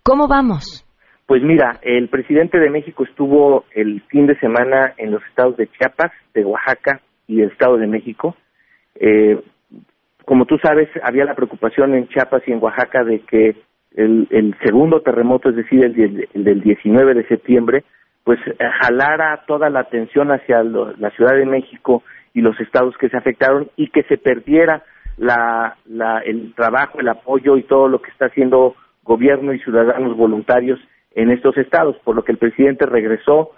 [0.05, 0.87] ¿Cómo vamos?
[1.27, 5.66] Pues mira, el presidente de México estuvo el fin de semana en los estados de
[5.66, 8.37] Chiapas, de Oaxaca y el estado de México.
[8.95, 9.42] Eh,
[10.25, 13.57] como tú sabes, había la preocupación en Chiapas y en Oaxaca de que
[13.97, 17.83] el, segundo terremoto, es decir, el, el, del 19 de septiembre,
[18.23, 23.09] pues eh, jalara toda la atención hacia la Ciudad de México y los estados que
[23.09, 24.85] se afectaron y que se perdiera
[25.16, 30.16] la, la, el trabajo, el apoyo y todo lo que está haciendo gobierno y ciudadanos
[30.16, 30.81] voluntarios
[31.14, 33.51] en estos estados, por lo que el presidente regresó,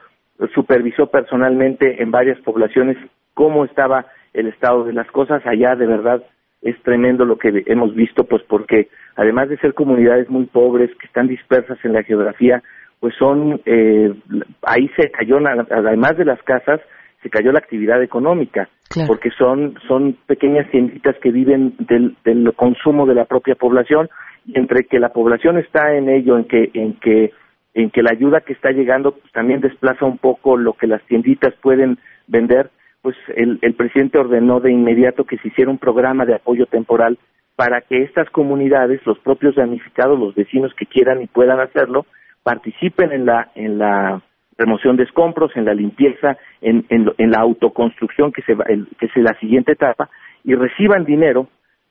[0.54, 2.96] supervisó personalmente en varias poblaciones
[3.34, 5.46] cómo estaba el estado de las cosas.
[5.46, 6.22] Allá de verdad
[6.62, 11.06] es tremendo lo que hemos visto, pues porque además de ser comunidades muy pobres que
[11.06, 12.62] están dispersas en la geografía,
[13.00, 14.14] pues son, eh,
[14.62, 15.38] ahí se cayó,
[15.70, 16.80] además de las casas,
[17.24, 18.68] se cayó la actividad económica,
[19.06, 24.10] porque son, son pequeñas tienditas que viven del, del consumo de la propia población,
[24.44, 27.32] y entre que la población está en ello, en que, en que,
[27.72, 31.02] en que la ayuda que está llegando pues, también desplaza un poco lo que las
[31.06, 32.68] tienditas pueden vender,
[33.00, 37.18] pues el, el presidente ordenó de inmediato que se hiciera un programa de apoyo temporal
[37.56, 42.04] para que estas comunidades, los propios damnificados, los vecinos que quieran y puedan hacerlo,
[42.42, 44.22] participen en la, en la
[44.56, 49.38] remoción de escombros, en la limpieza, en, en, la autoconstrucción que, se que es la
[49.38, 50.09] siguiente etapa,
[50.42, 51.48] y reciban dinero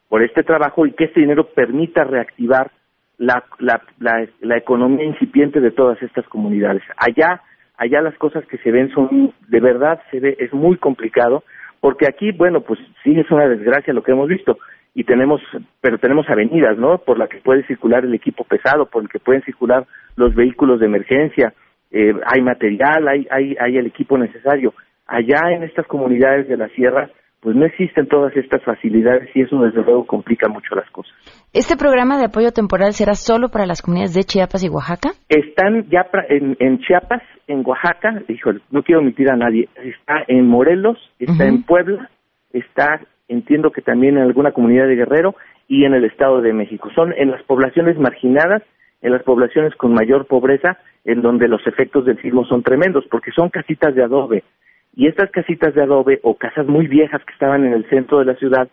[0.10, 2.72] por este trabajo y que este dinero permita reactivar
[3.18, 6.84] la, la, la, economía incipiente de todas estas comunidades.
[6.98, 7.42] Allá,
[7.78, 11.44] allá las cosas que se ven son, de verdad, se ve, es muy complicado,
[11.80, 14.58] porque aquí, bueno, pues sí es una desgracia lo que hemos visto,
[14.96, 15.42] y tenemos,
[15.82, 17.00] pero tenemos avenidas, ¿no?
[17.00, 20.80] Por la que puede circular el equipo pesado, por el que pueden circular los vehículos
[20.80, 21.54] de emergencia,
[21.94, 24.74] eh, hay material, hay, hay, hay el equipo necesario.
[25.06, 29.60] Allá en estas comunidades de la sierra, pues no existen todas estas facilidades y eso
[29.62, 31.14] desde luego complica mucho las cosas.
[31.54, 35.12] ¿Este programa de apoyo temporal será solo para las comunidades de Chiapas y Oaxaca?
[35.30, 40.48] Están ya en, en Chiapas, en Oaxaca, híjole, no quiero omitir a nadie, está en
[40.48, 42.10] Morelos, está en Puebla,
[42.54, 45.36] está, entiendo que también en alguna comunidad de Guerrero
[45.68, 46.90] y en el Estado de México.
[46.96, 48.64] Son en las poblaciones marginadas
[49.04, 53.32] en las poblaciones con mayor pobreza, en donde los efectos del sismo son tremendos, porque
[53.32, 54.44] son casitas de adobe.
[54.96, 58.26] Y estas casitas de adobe o casas muy viejas que estaban en el centro de
[58.26, 58.70] la ciudad,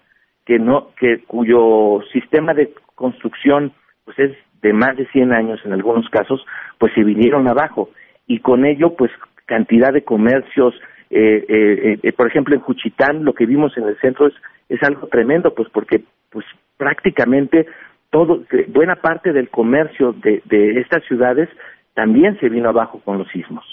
[0.47, 3.73] que no, que cuyo sistema de construcción
[4.05, 6.45] pues es de más de 100 años en algunos casos,
[6.79, 7.91] pues se vinieron abajo
[8.27, 9.11] y con ello pues
[9.47, 10.75] cantidad de comercios,
[11.11, 14.35] eh, eh, eh, por ejemplo en Juchitán lo que vimos en el centro es,
[14.69, 16.45] es algo tremendo pues porque pues
[16.77, 17.67] prácticamente
[18.11, 21.49] todo, buena parte del comercio de, de estas ciudades
[21.95, 23.65] también se vino abajo con los sismos.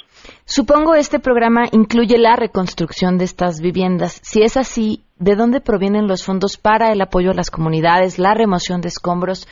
[0.46, 4.20] Supongo este programa incluye la reconstrucción de estas viviendas.
[4.24, 8.34] Si es así, ¿de dónde provienen los fondos para el apoyo a las comunidades, la
[8.34, 9.48] remoción de escombros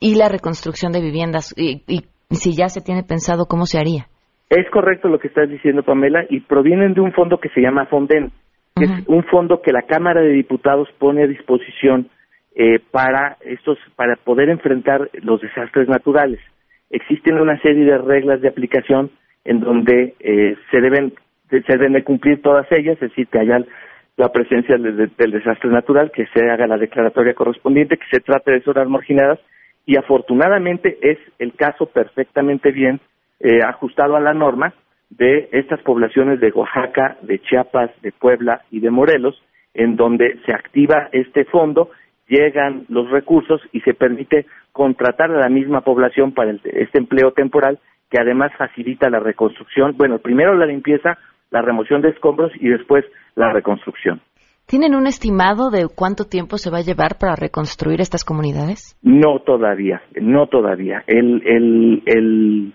[0.00, 1.54] y la reconstrucción de viviendas?
[1.56, 1.82] Y,
[2.30, 4.06] si ya se tiene pensado cómo se haría.
[4.50, 7.86] Es correcto lo que estás diciendo, Pamela, y provienen de un fondo que se llama
[7.86, 8.32] Fonden,
[8.74, 12.08] que es un fondo que la Cámara de Diputados pone a disposición
[12.54, 16.40] eh, para estos para poder enfrentar los desastres naturales.
[16.90, 19.10] Existen una serie de reglas de aplicación
[19.44, 21.12] en donde eh, se deben
[21.50, 23.64] se deben cumplir todas ellas, es decir, que haya
[24.16, 28.62] la presencia del, desastre natural, que se haga la declaratoria correspondiente, que se trate de
[28.62, 29.40] zonas marginadas
[29.86, 33.00] y afortunadamente es el caso perfectamente bien
[33.40, 34.72] eh, ajustado a la norma
[35.10, 39.40] de estas poblaciones de Oaxaca, de Chiapas, de Puebla y de Morelos,
[39.74, 41.90] en donde se activa este fondo
[42.28, 47.78] llegan los recursos y se permite contratar a la misma población para este empleo temporal
[48.10, 51.18] que además facilita la reconstrucción, bueno, primero la limpieza,
[51.50, 54.20] la remoción de escombros y después la reconstrucción.
[54.66, 58.96] ¿Tienen un estimado de cuánto tiempo se va a llevar para reconstruir estas comunidades?
[59.02, 61.04] No todavía, no todavía.
[61.06, 62.72] El, el, el,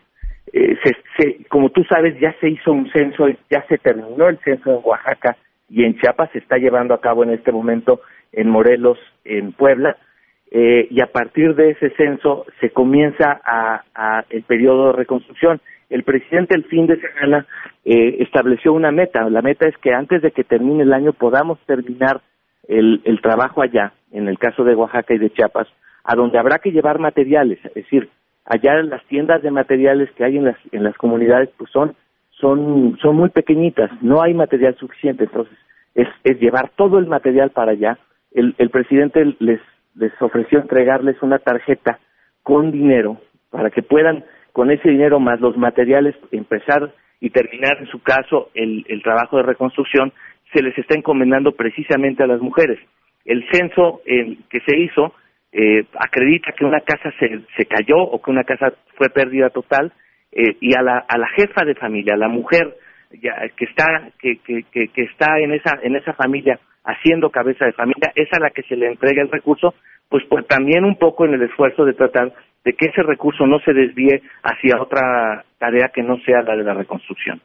[0.54, 0.78] eh,
[1.18, 4.80] se, como tú sabes, ya se hizo un censo, ya se terminó el censo en
[4.84, 5.36] Oaxaca
[5.68, 9.98] y en Chiapas se está llevando a cabo en este momento en Morelos, en Puebla,
[10.52, 15.62] eh, y a partir de ese censo se comienza a, el periodo de reconstrucción.
[15.89, 17.46] El presidente el fin de semana
[17.86, 19.30] eh, estableció una meta.
[19.30, 22.22] La meta es que antes de que termine el año podamos terminar
[22.68, 25.68] el, trabajo allá, en el caso de Oaxaca y de Chiapas,
[26.04, 28.10] a donde habrá que llevar materiales, es decir,
[28.46, 31.96] allá las tiendas de materiales que hay en las, en las comunidades pues son,
[32.30, 35.58] son, son muy pequeñitas, no hay material suficiente, entonces
[35.96, 37.98] es, es llevar todo el material para allá
[38.32, 39.60] el, el presidente les,
[39.96, 42.00] les ofreció entregarles una tarjeta
[42.44, 47.88] con dinero para que puedan, con ese dinero más los materiales, empezar y terminar, en
[47.88, 50.13] su caso, el, el trabajo de reconstrucción,
[50.54, 52.80] se les está encomendando precisamente a las mujeres.
[53.26, 55.13] El censo que se hizo
[55.52, 59.92] eh, acredita que una casa se, se cayó o que una casa fue pérdida total
[60.32, 62.76] eh, y a la, a la jefa de familia, a la mujer
[63.22, 66.60] ya, que está que, que, que, que está en esa en esa familia
[66.90, 69.73] haciendo cabeza de familia, es a la que se le entrega el recurso,
[70.10, 72.33] pues, pues también un poco en el esfuerzo de tratar
[72.65, 76.63] de que ese recurso no se desvíe hacia otra tarea que no sea la de
[76.63, 77.42] la reconstrucción.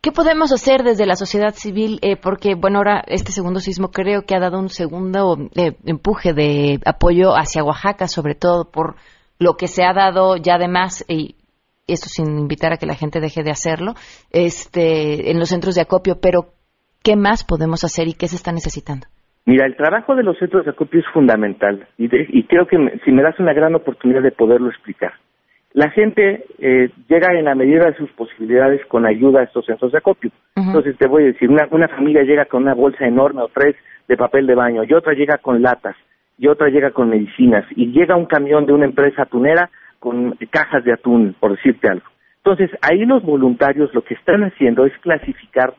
[0.00, 2.00] ¿Qué podemos hacer desde la sociedad civil?
[2.02, 6.32] Eh, porque, bueno, ahora este segundo sismo creo que ha dado un segundo eh, empuje
[6.32, 8.96] de apoyo hacia Oaxaca, sobre todo por
[9.38, 11.36] lo que se ha dado ya además, y
[11.86, 13.94] esto sin invitar a que la gente deje de hacerlo,
[14.30, 16.52] este, en los centros de acopio, pero
[17.02, 19.06] ¿Qué más podemos hacer y qué se está necesitando?
[19.44, 22.08] Mira, el trabajo de los centros de acopio es fundamental y,
[22.44, 25.12] creo que si me das una gran oportunidad de poderlo explicar.
[25.72, 29.90] la gente eh, llega en la medida de sus posibilidades con ayuda a estos centros
[29.90, 30.30] de acopio.
[30.54, 33.74] Entonces te voy a decir, una, una familia llega con una bolsa enorme o tres
[34.06, 35.96] de papel de baño y otra llega con latas
[36.38, 40.84] y otra llega con medicinas y llega un camión de una empresa atunera con cajas
[40.84, 42.06] de atún, por decirte algo.
[42.44, 45.74] Entonces, ahí los voluntarios lo que están haciendo es clasificar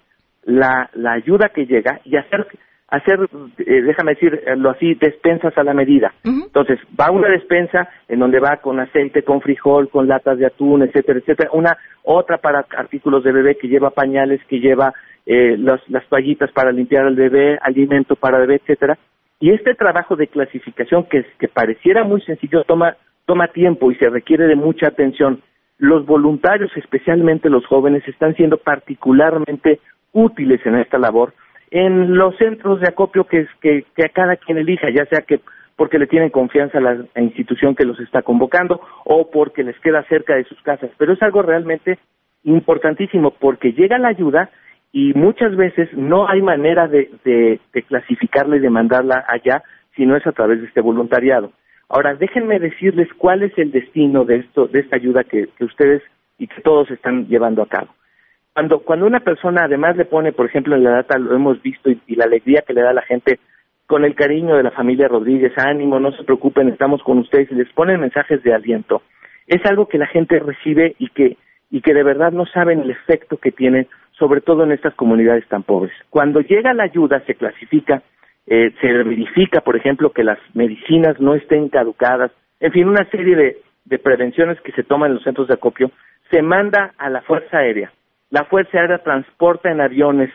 [0.46, 2.48] la, la ayuda que llega y hacer
[2.94, 3.28] hacer,
[3.58, 6.14] eh, déjame decirlo así, despensas a la medida.
[6.24, 10.84] Entonces, va una despensa en donde va con aceite, con frijol, con latas de atún,
[10.84, 11.50] etcétera, etcétera.
[11.54, 14.94] Una, otra para artículos de bebé que lleva pañales, que lleva
[15.26, 19.00] eh, las toallitas para limpiar al bebé, alimento para bebé, etcétera.
[19.40, 24.08] Y este trabajo de clasificación que, que pareciera muy sencillo toma, toma tiempo y se
[24.08, 25.42] requiere de mucha atención.
[25.80, 29.80] Los voluntarios, especialmente los jóvenes, están siendo particularmente
[30.14, 31.34] útiles en esta labor
[31.74, 35.42] en los centros de acopio que, que, que a cada quien elija, ya sea que
[35.76, 40.04] porque le tienen confianza a la institución que los está convocando o porque les queda
[40.04, 40.92] cerca de sus casas.
[41.00, 41.98] Pero es algo realmente
[42.44, 44.52] importantísimo porque llega la ayuda
[44.92, 49.64] y muchas veces no hay manera de, clasificarla y de mandarla allá
[49.96, 51.52] si no es a través de este voluntariado.
[51.90, 56.04] Ahora, déjenme decirles cuál es el destino de esto, de esta ayuda que ustedes
[56.38, 57.90] y que todos están llevando a cabo.
[58.54, 61.90] Cuando, cuando una persona además le pone, por ejemplo, en la data lo hemos visto
[61.90, 63.40] y, la alegría que le da a la gente
[63.88, 67.56] con el cariño de la familia Rodríguez, ánimo, no se preocupen, estamos con ustedes y
[67.56, 69.02] les ponen mensajes de aliento.
[69.48, 71.38] Es algo que la gente recibe y que,
[71.72, 75.48] y que de verdad no saben el efecto que tiene, sobre todo en estas comunidades
[75.48, 75.94] tan pobres.
[76.12, 78.04] Cuando llega la ayuda, se clasifica,
[78.46, 83.36] eh, se verifica, por ejemplo, que las medicinas no estén caducadas, en fin, una serie
[83.36, 85.90] de, de prevenciones que se toman en los centros de acopio,
[86.30, 87.92] se manda a la Fuerza Aérea
[88.34, 90.32] la Fuerza Aérea transporta en aviones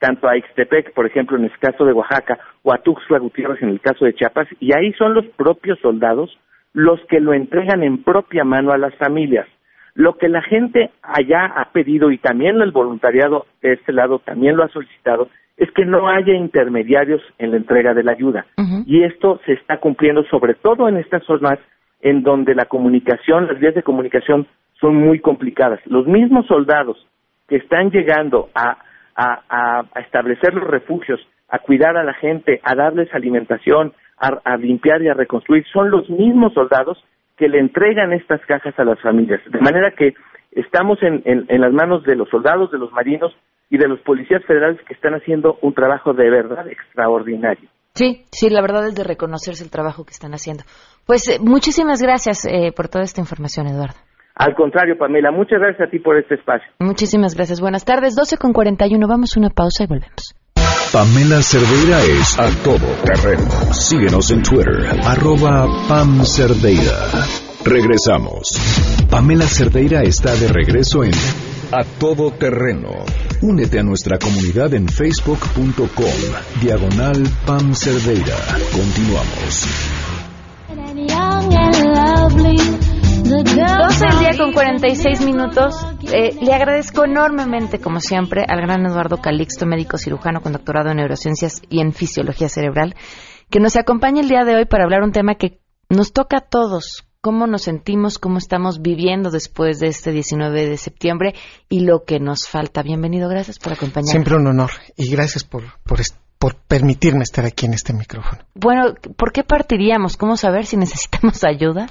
[0.00, 3.68] tanto a Ixtepec, por ejemplo, en el caso de Oaxaca, o a Tuxtla Gutiérrez en
[3.68, 6.36] el caso de Chiapas, y ahí son los propios soldados
[6.72, 9.46] los que lo entregan en propia mano a las familias.
[9.94, 14.56] Lo que la gente allá ha pedido, y también el voluntariado de este lado también
[14.56, 18.46] lo ha solicitado, es que no haya intermediarios en la entrega de la ayuda.
[18.84, 21.60] Y esto se está cumpliendo sobre todo en estas zonas
[22.00, 24.48] en donde la comunicación, las vías de comunicación
[24.80, 25.78] son muy complicadas.
[25.86, 27.06] Los mismos soldados
[27.52, 28.78] que están llegando a,
[30.00, 35.12] establecer los refugios, a cuidar a la gente, a darles alimentación, a, limpiar y a
[35.12, 36.96] reconstruir, son los mismos soldados
[37.36, 39.42] que le entregan estas cajas a las familias.
[39.50, 40.14] De manera que
[40.52, 43.36] estamos en, las manos de los soldados, de los marinos
[43.68, 47.68] y de los policías federales que están haciendo un trabajo de verdad extraordinario.
[47.92, 50.64] Sí, sí, la verdad es de reconocerse el trabajo que están haciendo.
[51.04, 53.98] Pues eh, muchísimas gracias eh, por toda esta información, Eduardo.
[54.34, 56.66] Al contrario, Pamela, muchas gracias a ti por este espacio.
[56.78, 57.60] Muchísimas gracias.
[57.60, 59.06] Buenas tardes, 12 con 41.
[59.06, 60.34] Vamos a una pausa y volvemos.
[60.92, 63.48] Pamela Cerdeira es a todo terreno.
[63.72, 67.08] Síguenos en Twitter, arroba Pam Cerdeira.
[67.64, 68.58] Regresamos.
[69.10, 71.12] Pamela Cerdeira está de regreso en
[71.72, 72.90] A Todo Terreno.
[73.40, 76.06] Únete a nuestra comunidad en facebook.com,
[76.60, 78.36] diagonal Pam Cerdeira.
[78.72, 79.66] Continuamos.
[83.32, 85.74] 12 del día con 46 minutos.
[86.12, 90.98] Eh, le agradezco enormemente, como siempre, al gran Eduardo Calixto, médico cirujano con doctorado en
[90.98, 92.94] neurociencias y en fisiología cerebral,
[93.48, 96.40] que nos acompaña el día de hoy para hablar un tema que nos toca a
[96.42, 97.04] todos.
[97.22, 101.34] Cómo nos sentimos, cómo estamos viviendo después de este 19 de septiembre
[101.70, 102.82] y lo que nos falta.
[102.82, 104.10] Bienvenido, gracias por acompañarnos.
[104.10, 106.00] Siempre un honor y gracias por, por,
[106.38, 108.42] por permitirme estar aquí en este micrófono.
[108.54, 110.18] Bueno, ¿por qué partiríamos?
[110.18, 111.86] ¿Cómo saber si necesitamos ayuda?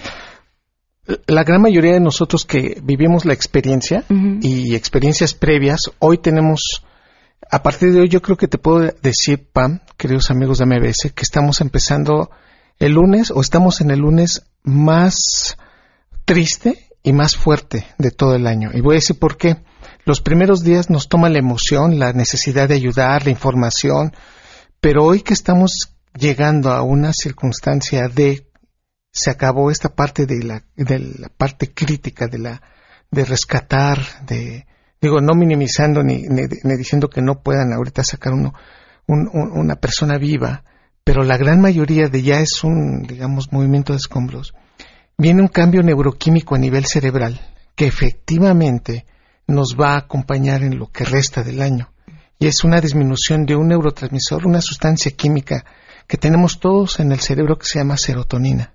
[1.27, 4.03] La gran mayoría de nosotros que vivimos la experiencia
[4.41, 6.83] y experiencias previas, hoy tenemos,
[7.49, 11.11] a partir de hoy yo creo que te puedo decir, Pam, queridos amigos de MBS,
[11.13, 12.29] que estamos empezando
[12.79, 15.57] el lunes o estamos en el lunes más
[16.25, 18.69] triste y más fuerte de todo el año.
[18.73, 19.57] Y voy a decir por qué.
[20.05, 24.13] Los primeros días nos toma la emoción, la necesidad de ayudar, la información,
[24.79, 28.50] pero hoy que estamos llegando a una circunstancia de
[29.11, 30.63] se acabó esta parte de la,
[31.37, 32.61] parte crítica de la
[33.09, 34.65] de rescatar, de
[35.01, 36.25] digo no minimizando ni,
[36.63, 38.53] diciendo que no puedan ahorita sacar uno
[39.07, 40.63] una persona viva,
[41.03, 44.53] pero la gran mayoría de ya es un digamos movimiento de escombros.
[45.17, 47.39] Viene un cambio neuroquímico a nivel cerebral
[47.75, 49.05] que efectivamente
[49.47, 51.91] nos va a acompañar en lo que resta del año
[52.39, 55.65] y es una disminución de un neurotransmisor, una sustancia química
[56.07, 58.73] que tenemos todos en el cerebro que se llama serotonina.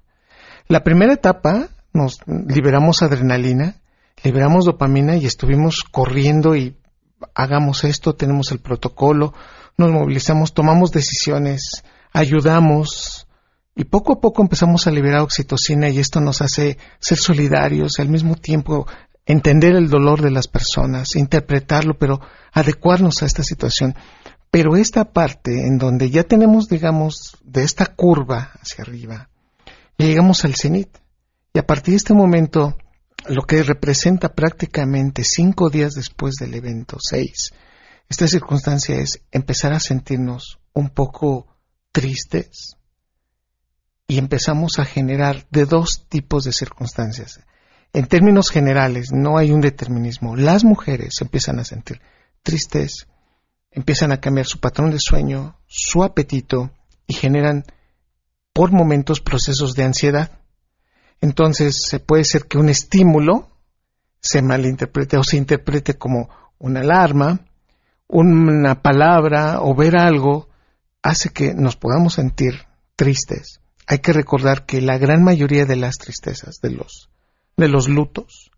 [0.69, 3.77] La primera etapa nos liberamos adrenalina,
[4.25, 6.77] liberamos dopamina y estuvimos corriendo y
[7.35, 9.33] hagamos esto, tenemos el protocolo,
[9.77, 13.29] nos movilizamos, tomamos decisiones, ayudamos,
[13.79, 18.03] Y poco a poco empezamos a liberar oxitocina y esto nos hace ser solidarios y
[18.03, 18.87] al mismo tiempo
[19.27, 22.21] entender el dolor de las personas, interpretarlo, pero
[22.53, 23.95] adecuarnos a esta situación.
[24.51, 29.29] Pero esta parte en donde ya tenemos, digamos, de esta curva hacia arriba,
[30.05, 30.99] llegamos al cenit.
[31.53, 32.77] Y a partir de este momento,
[33.29, 37.53] lo que representa prácticamente cinco días después del evento, seis,
[38.09, 41.47] esta circunstancia es empezar a sentirnos un poco
[41.91, 42.77] tristes
[44.07, 47.41] y empezamos a generar de dos tipos de circunstancias.
[47.93, 50.37] En términos generales, no hay un determinismo.
[50.37, 52.01] Las mujeres empiezan a sentir
[52.43, 53.09] tristes,
[53.71, 56.71] empiezan a cambiar su patrón de sueño, su apetito
[57.07, 57.65] y generan
[58.57, 60.41] por momentos procesos de ansiedad.
[61.21, 63.51] Entonces, se puede ser que un estímulo
[64.19, 67.45] se malinterprete o se interprete como una alarma,
[68.09, 70.49] una palabra o ver algo
[71.03, 72.63] hace que nos podamos sentir
[72.97, 73.61] tristes.
[73.87, 77.11] Hay que recordar que la gran mayoría de las tristezas, de los,
[77.59, 78.51] de los lutos,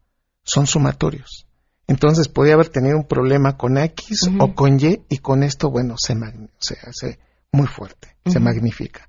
[0.45, 1.49] son sumatorios.
[1.89, 5.97] Entonces podía haber tenido un problema con X o con Y y con esto, bueno,
[5.99, 6.15] se,
[6.59, 7.19] se hace
[7.51, 9.08] muy fuerte, se magnifica.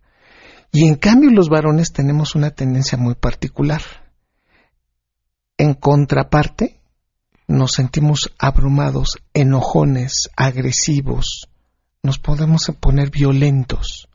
[0.71, 3.81] Y en cambio los varones tenemos una tendencia muy particular.
[5.57, 6.79] En contraparte,
[7.47, 11.49] nos sentimos abrumados, enojones, agresivos,
[12.03, 14.07] nos podemos poner violentos.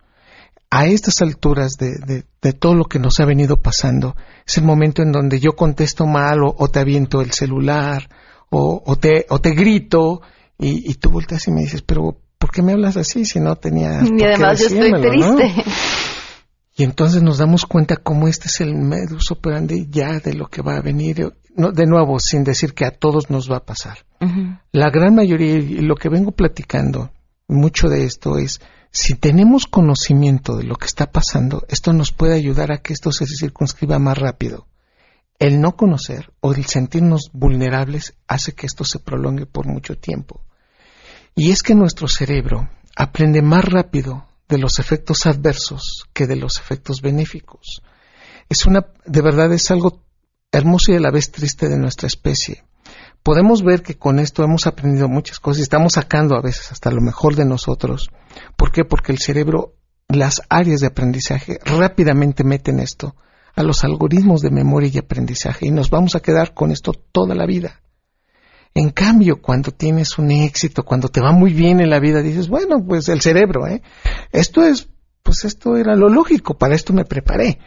[0.70, 2.24] A estas alturas de,
[2.58, 6.40] todo lo que nos ha venido pasando, es el momento en donde yo contesto mal
[6.42, 8.08] o, te aviento el celular
[8.50, 10.22] o, te, o te grito
[10.58, 14.00] y, tú volteas y me dices, pero ¿por qué me hablas así si no tenía...
[14.02, 15.64] Y además yo estoy triste.
[16.76, 20.60] Y entonces nos damos cuenta cómo este es el medus operandi ya de lo que
[20.60, 21.32] va a venir.
[21.56, 23.98] No, de nuevo, sin decir que a todos nos va a pasar.
[24.72, 27.12] La gran mayoría, y lo que vengo platicando,
[27.46, 28.60] mucho de esto es,
[28.90, 33.12] si tenemos conocimiento de lo que está pasando, esto nos puede ayudar a que esto
[33.12, 34.66] se circunscriba más rápido.
[35.38, 40.40] El no conocer o el sentirnos vulnerables hace que esto se prolongue por mucho tiempo.
[41.34, 46.58] Y es que nuestro cerebro aprende más rápido de los efectos adversos que de los
[46.58, 47.82] efectos benéficos.
[48.48, 50.04] Es una, de verdad es algo
[50.52, 52.64] hermoso y a la vez triste de nuestra especie.
[53.22, 56.90] Podemos ver que con esto hemos aprendido muchas cosas y estamos sacando a veces hasta
[56.90, 58.10] lo mejor de nosotros.
[58.56, 58.84] ¿Por qué?
[58.84, 59.76] Porque el cerebro,
[60.08, 63.16] las áreas de aprendizaje rápidamente meten esto
[63.56, 67.34] a los algoritmos de memoria y aprendizaje y nos vamos a quedar con esto toda
[67.34, 67.80] la vida.
[68.74, 72.48] En cambio, cuando tienes un éxito, cuando te va muy bien en la vida, dices,
[72.48, 73.82] bueno, pues el cerebro, ¿eh?
[74.32, 74.88] Esto es,
[75.22, 77.60] pues esto era lo lógico, para esto me preparé.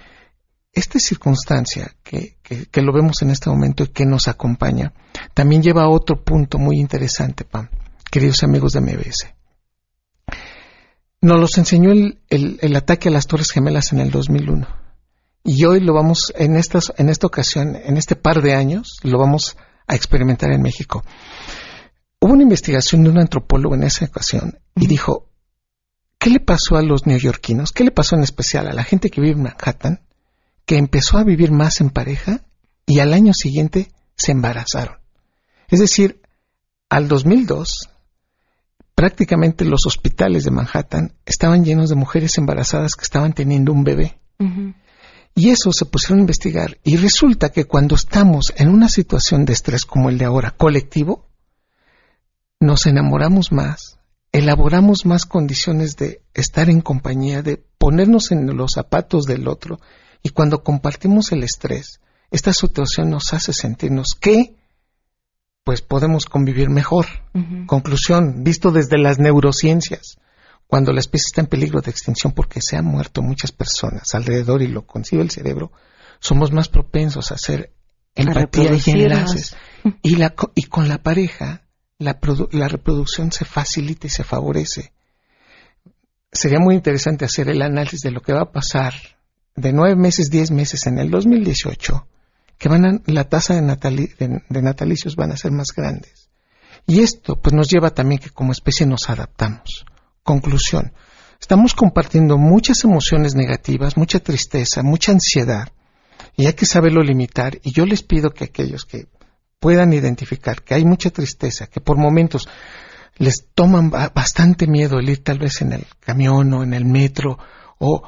[0.74, 4.94] Esta circunstancia que, que, lo vemos en este momento y que nos acompaña,
[5.34, 7.70] también lleva a otro punto muy interesante, Pam,
[8.12, 9.34] queridos amigos de MBS.
[11.22, 14.68] Nos los enseñó el, el, el, ataque a las Torres Gemelas en el 2001.
[15.46, 19.18] Y hoy lo vamos, en, estas, en esta ocasión, en este par de años, lo
[19.18, 19.58] vamos
[19.88, 21.04] a experimentar en México.
[22.20, 25.30] Hubo una investigación de un antropólogo en esa ocasión y dijo,
[26.20, 27.72] ¿qué le pasó a los neoyorquinos?
[27.72, 30.02] ¿Qué le pasó en especial a la gente que vive en Manhattan?
[30.66, 32.44] Que empezó a vivir más en pareja
[32.86, 34.98] y al año siguiente se embarazaron.
[35.70, 36.22] Es decir,
[36.90, 37.90] al 2002,
[38.96, 44.20] prácticamente los hospitales de Manhattan estaban llenos de mujeres embarazadas que estaban teniendo un bebé.
[45.38, 46.80] Y eso se pusieron a investigar.
[46.84, 51.28] Y resulta que cuando estamos en una situación de estrés como el de ahora, colectivo,
[52.60, 54.00] nos enamoramos más,
[54.32, 59.80] elaboramos más condiciones de estar en compañía, de ponernos en los zapatos del otro.
[60.24, 64.56] Y cuando compartimos el estrés, esta situación nos hace sentirnos que
[65.64, 67.06] pues podemos convivir mejor.
[67.68, 70.18] Conclusión, visto desde las neurociencias,
[70.68, 74.62] cuando la especie está en peligro de extinción porque se han muerto muchas personas alrededor
[74.62, 75.72] y lo concibe el cerebro,
[76.20, 77.74] somos más propensos a hacer
[78.16, 79.56] empatía y enlaces.
[80.02, 81.62] Y, la, y con la pareja,
[81.98, 82.20] la,
[82.52, 84.92] la reproducción se facilita y se favorece.
[86.32, 88.94] Sería muy interesante hacer el análisis de lo que va a pasar
[89.56, 92.08] de nueve meses, diez meses en el 2018,
[92.58, 96.30] que van a, la tasa de, de natalicios van a ser más grandes.
[96.86, 99.86] Y esto pues nos lleva también que como especie nos adaptamos.
[100.28, 100.92] Conclusión.
[101.40, 105.70] Estamos compartiendo muchas emociones negativas, mucha tristeza, mucha ansiedad,
[106.36, 107.58] y hay que saberlo limitar.
[107.64, 109.08] Y yo les pido que aquellos que
[109.58, 112.50] puedan identificar que hay mucha tristeza, que por momentos
[113.16, 117.40] les toman bastante miedo el ir tal vez en el camión o en el metro,
[117.80, 118.04] o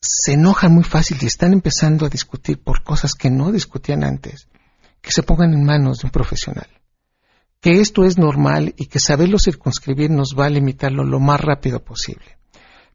[0.00, 4.48] se enojan muy fácil y están empezando a discutir por cosas que no discutían antes,
[5.00, 6.66] que se pongan en manos de un profesional
[7.66, 11.82] que esto es normal y que saberlo circunscribir nos va a limitarlo lo más rápido
[11.82, 12.38] posible.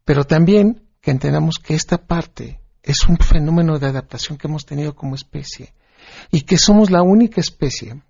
[0.02, 4.94] Pero también que entendamos que esta parte es un fenómeno de adaptación que hemos tenido
[4.94, 5.74] como especie
[6.30, 8.00] y que somos la única especie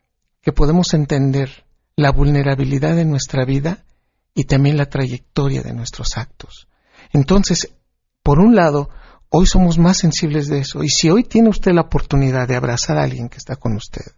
[0.41, 1.65] que podemos entender
[1.97, 3.85] la vulnerabilidad de nuestra vida
[4.33, 6.69] y también la trayectoria de nuestros actos.
[7.13, 7.75] Entonces,
[8.23, 8.89] por un lado,
[9.31, 10.85] hoy somos más sensibles de eso.
[10.85, 14.13] Y si hoy tiene usted la oportunidad de abrazar a alguien que está con usted,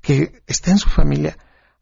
[0.00, 1.38] que está en su familia,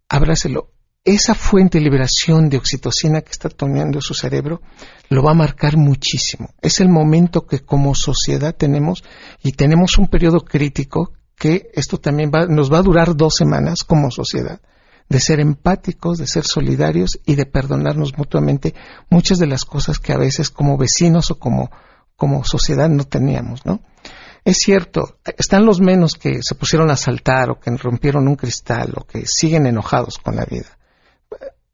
[0.09, 0.71] abrácelo.
[1.05, 4.61] Esa fuente de liberación de oxitocina que está tomando su cerebro
[5.09, 6.51] lo va a marcar muchísimo.
[6.61, 9.05] Es el momento que como sociedad tenemos
[9.43, 14.11] y tenemos un periodo crítico que esto también nos va a durar dos semanas como
[14.11, 14.61] sociedad
[15.09, 18.75] de ser empáticos, de ser solidarios y de perdonarnos mutuamente
[19.09, 21.71] muchas de las cosas que a veces como vecinos o como,
[22.17, 23.81] como sociedad no teníamos, ¿no?
[24.45, 28.93] Es cierto, están los menos que se pusieron a saltar o que rompieron un cristal
[28.97, 30.79] o que siguen enojados con la vida.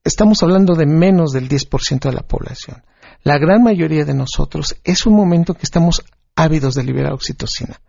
[0.02, 2.84] Estamos hablando de menos del 10% de la población.
[3.22, 6.04] La gran mayoría de nosotros es un momento que estamos
[6.36, 7.80] ávidos de liberar oxitocina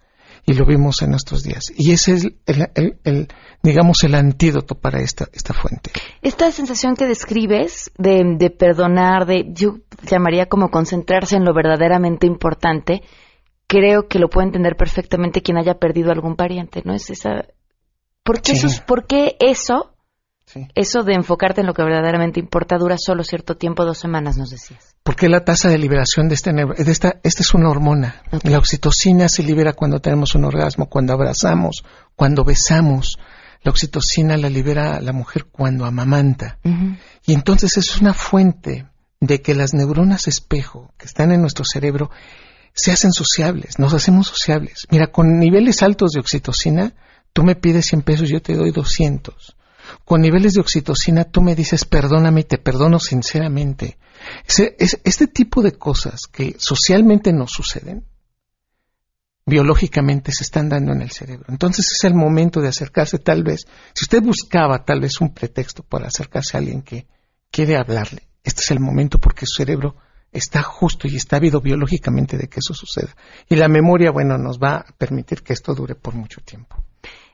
[0.46, 1.74] y lo vimos en nuestros días.
[1.76, 3.28] Y ese es el,
[3.64, 5.92] digamos, el antídoto para esta, esta fuente.
[6.22, 12.28] Esta sensación que describes de, de, perdonar, de, yo llamaría como concentrarse en lo verdaderamente
[12.28, 13.02] importante,
[13.68, 16.94] creo que lo puede entender perfectamente quien haya perdido algún pariente, ¿no?
[16.94, 17.46] Es esa...
[18.24, 19.96] ¿Por qué, eso, ¿por qué eso
[20.76, 24.52] eso de enfocarte en lo que verdaderamente importa dura solo cierto tiempo, dos semanas, nos
[24.52, 24.96] decías.
[25.04, 28.22] Porque la tasa de liberación de, este, de esta, esta es una hormona.
[28.44, 31.84] La oxitocina se libera cuando tenemos un orgasmo, cuando abrazamos,
[32.16, 33.18] cuando besamos.
[33.62, 36.60] La oxitocina la libera la mujer cuando amamanta.
[37.26, 38.88] Y entonces es una fuente
[39.20, 42.12] de que las neuronas espejo que están en nuestro cerebro
[42.76, 44.86] se hacen sociables, nos hacemos sociables.
[44.92, 46.94] Mira, con niveles altos de oxitocina,
[47.34, 49.56] tú me pides 100 pesos, yo te doy 200
[50.04, 53.98] con niveles de oxitocina tú me dices perdóname y te perdono sinceramente.
[54.48, 58.06] este tipo de cosas que socialmente nos suceden,
[59.46, 61.46] biológicamente se están dando en el cerebro.
[61.50, 65.84] Entonces es el momento de acercarse tal vez, si usted buscaba tal vez un pretexto
[65.84, 67.08] para acercarse a alguien que
[67.52, 69.96] quiere hablarle, este es el momento porque su cerebro
[70.36, 73.16] está justo y está habido biológicamente de que eso suceda.
[73.50, 76.84] Y la memoria, bueno, nos va a permitir que esto dure por mucho tiempo.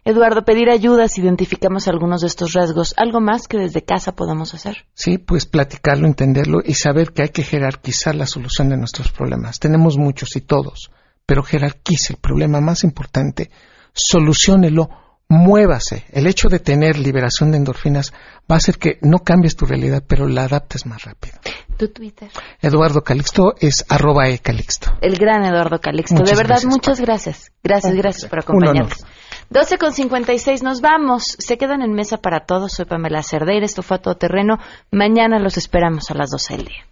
[0.03, 2.95] Eduardo, pedir ayuda si identificamos algunos de estos rasgos.
[2.97, 4.85] ¿Algo más que desde casa podamos hacer?
[4.93, 9.59] Sí, pues platicarlo, entenderlo y saber que hay que jerarquizar la solución de nuestros problemas.
[9.59, 10.91] Tenemos muchos y todos,
[11.25, 13.51] pero jerarquice el problema más importante,
[13.93, 14.89] solucionelo,
[15.31, 16.03] muévase.
[16.11, 18.11] El hecho de tener liberación de endorfinas
[18.51, 21.35] va a hacer que no cambies tu realidad, pero la adaptes más rápido.
[21.77, 22.29] ¿Tu Twitter?
[22.61, 24.91] Eduardo Calixto es arroba e Calixto.
[25.01, 26.21] El gran Eduardo Calixto.
[26.21, 27.51] de verdad, muchas gracias.
[27.63, 29.05] Gracias, gracias por acompañarnos.
[29.49, 31.23] 12 con 56, nos vamos.
[31.39, 32.73] Se quedan en mesa para todos.
[32.73, 33.65] Soy Pamela Cerdeira.
[33.65, 34.57] Esto fue a todo terreno.
[34.91, 36.85] Mañana los esperamos a las 12 del día.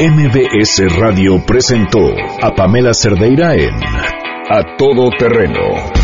[0.00, 2.00] MBS Radio presentó
[2.42, 3.74] a Pamela Cerdeira en
[4.50, 6.03] A Todo Terreno.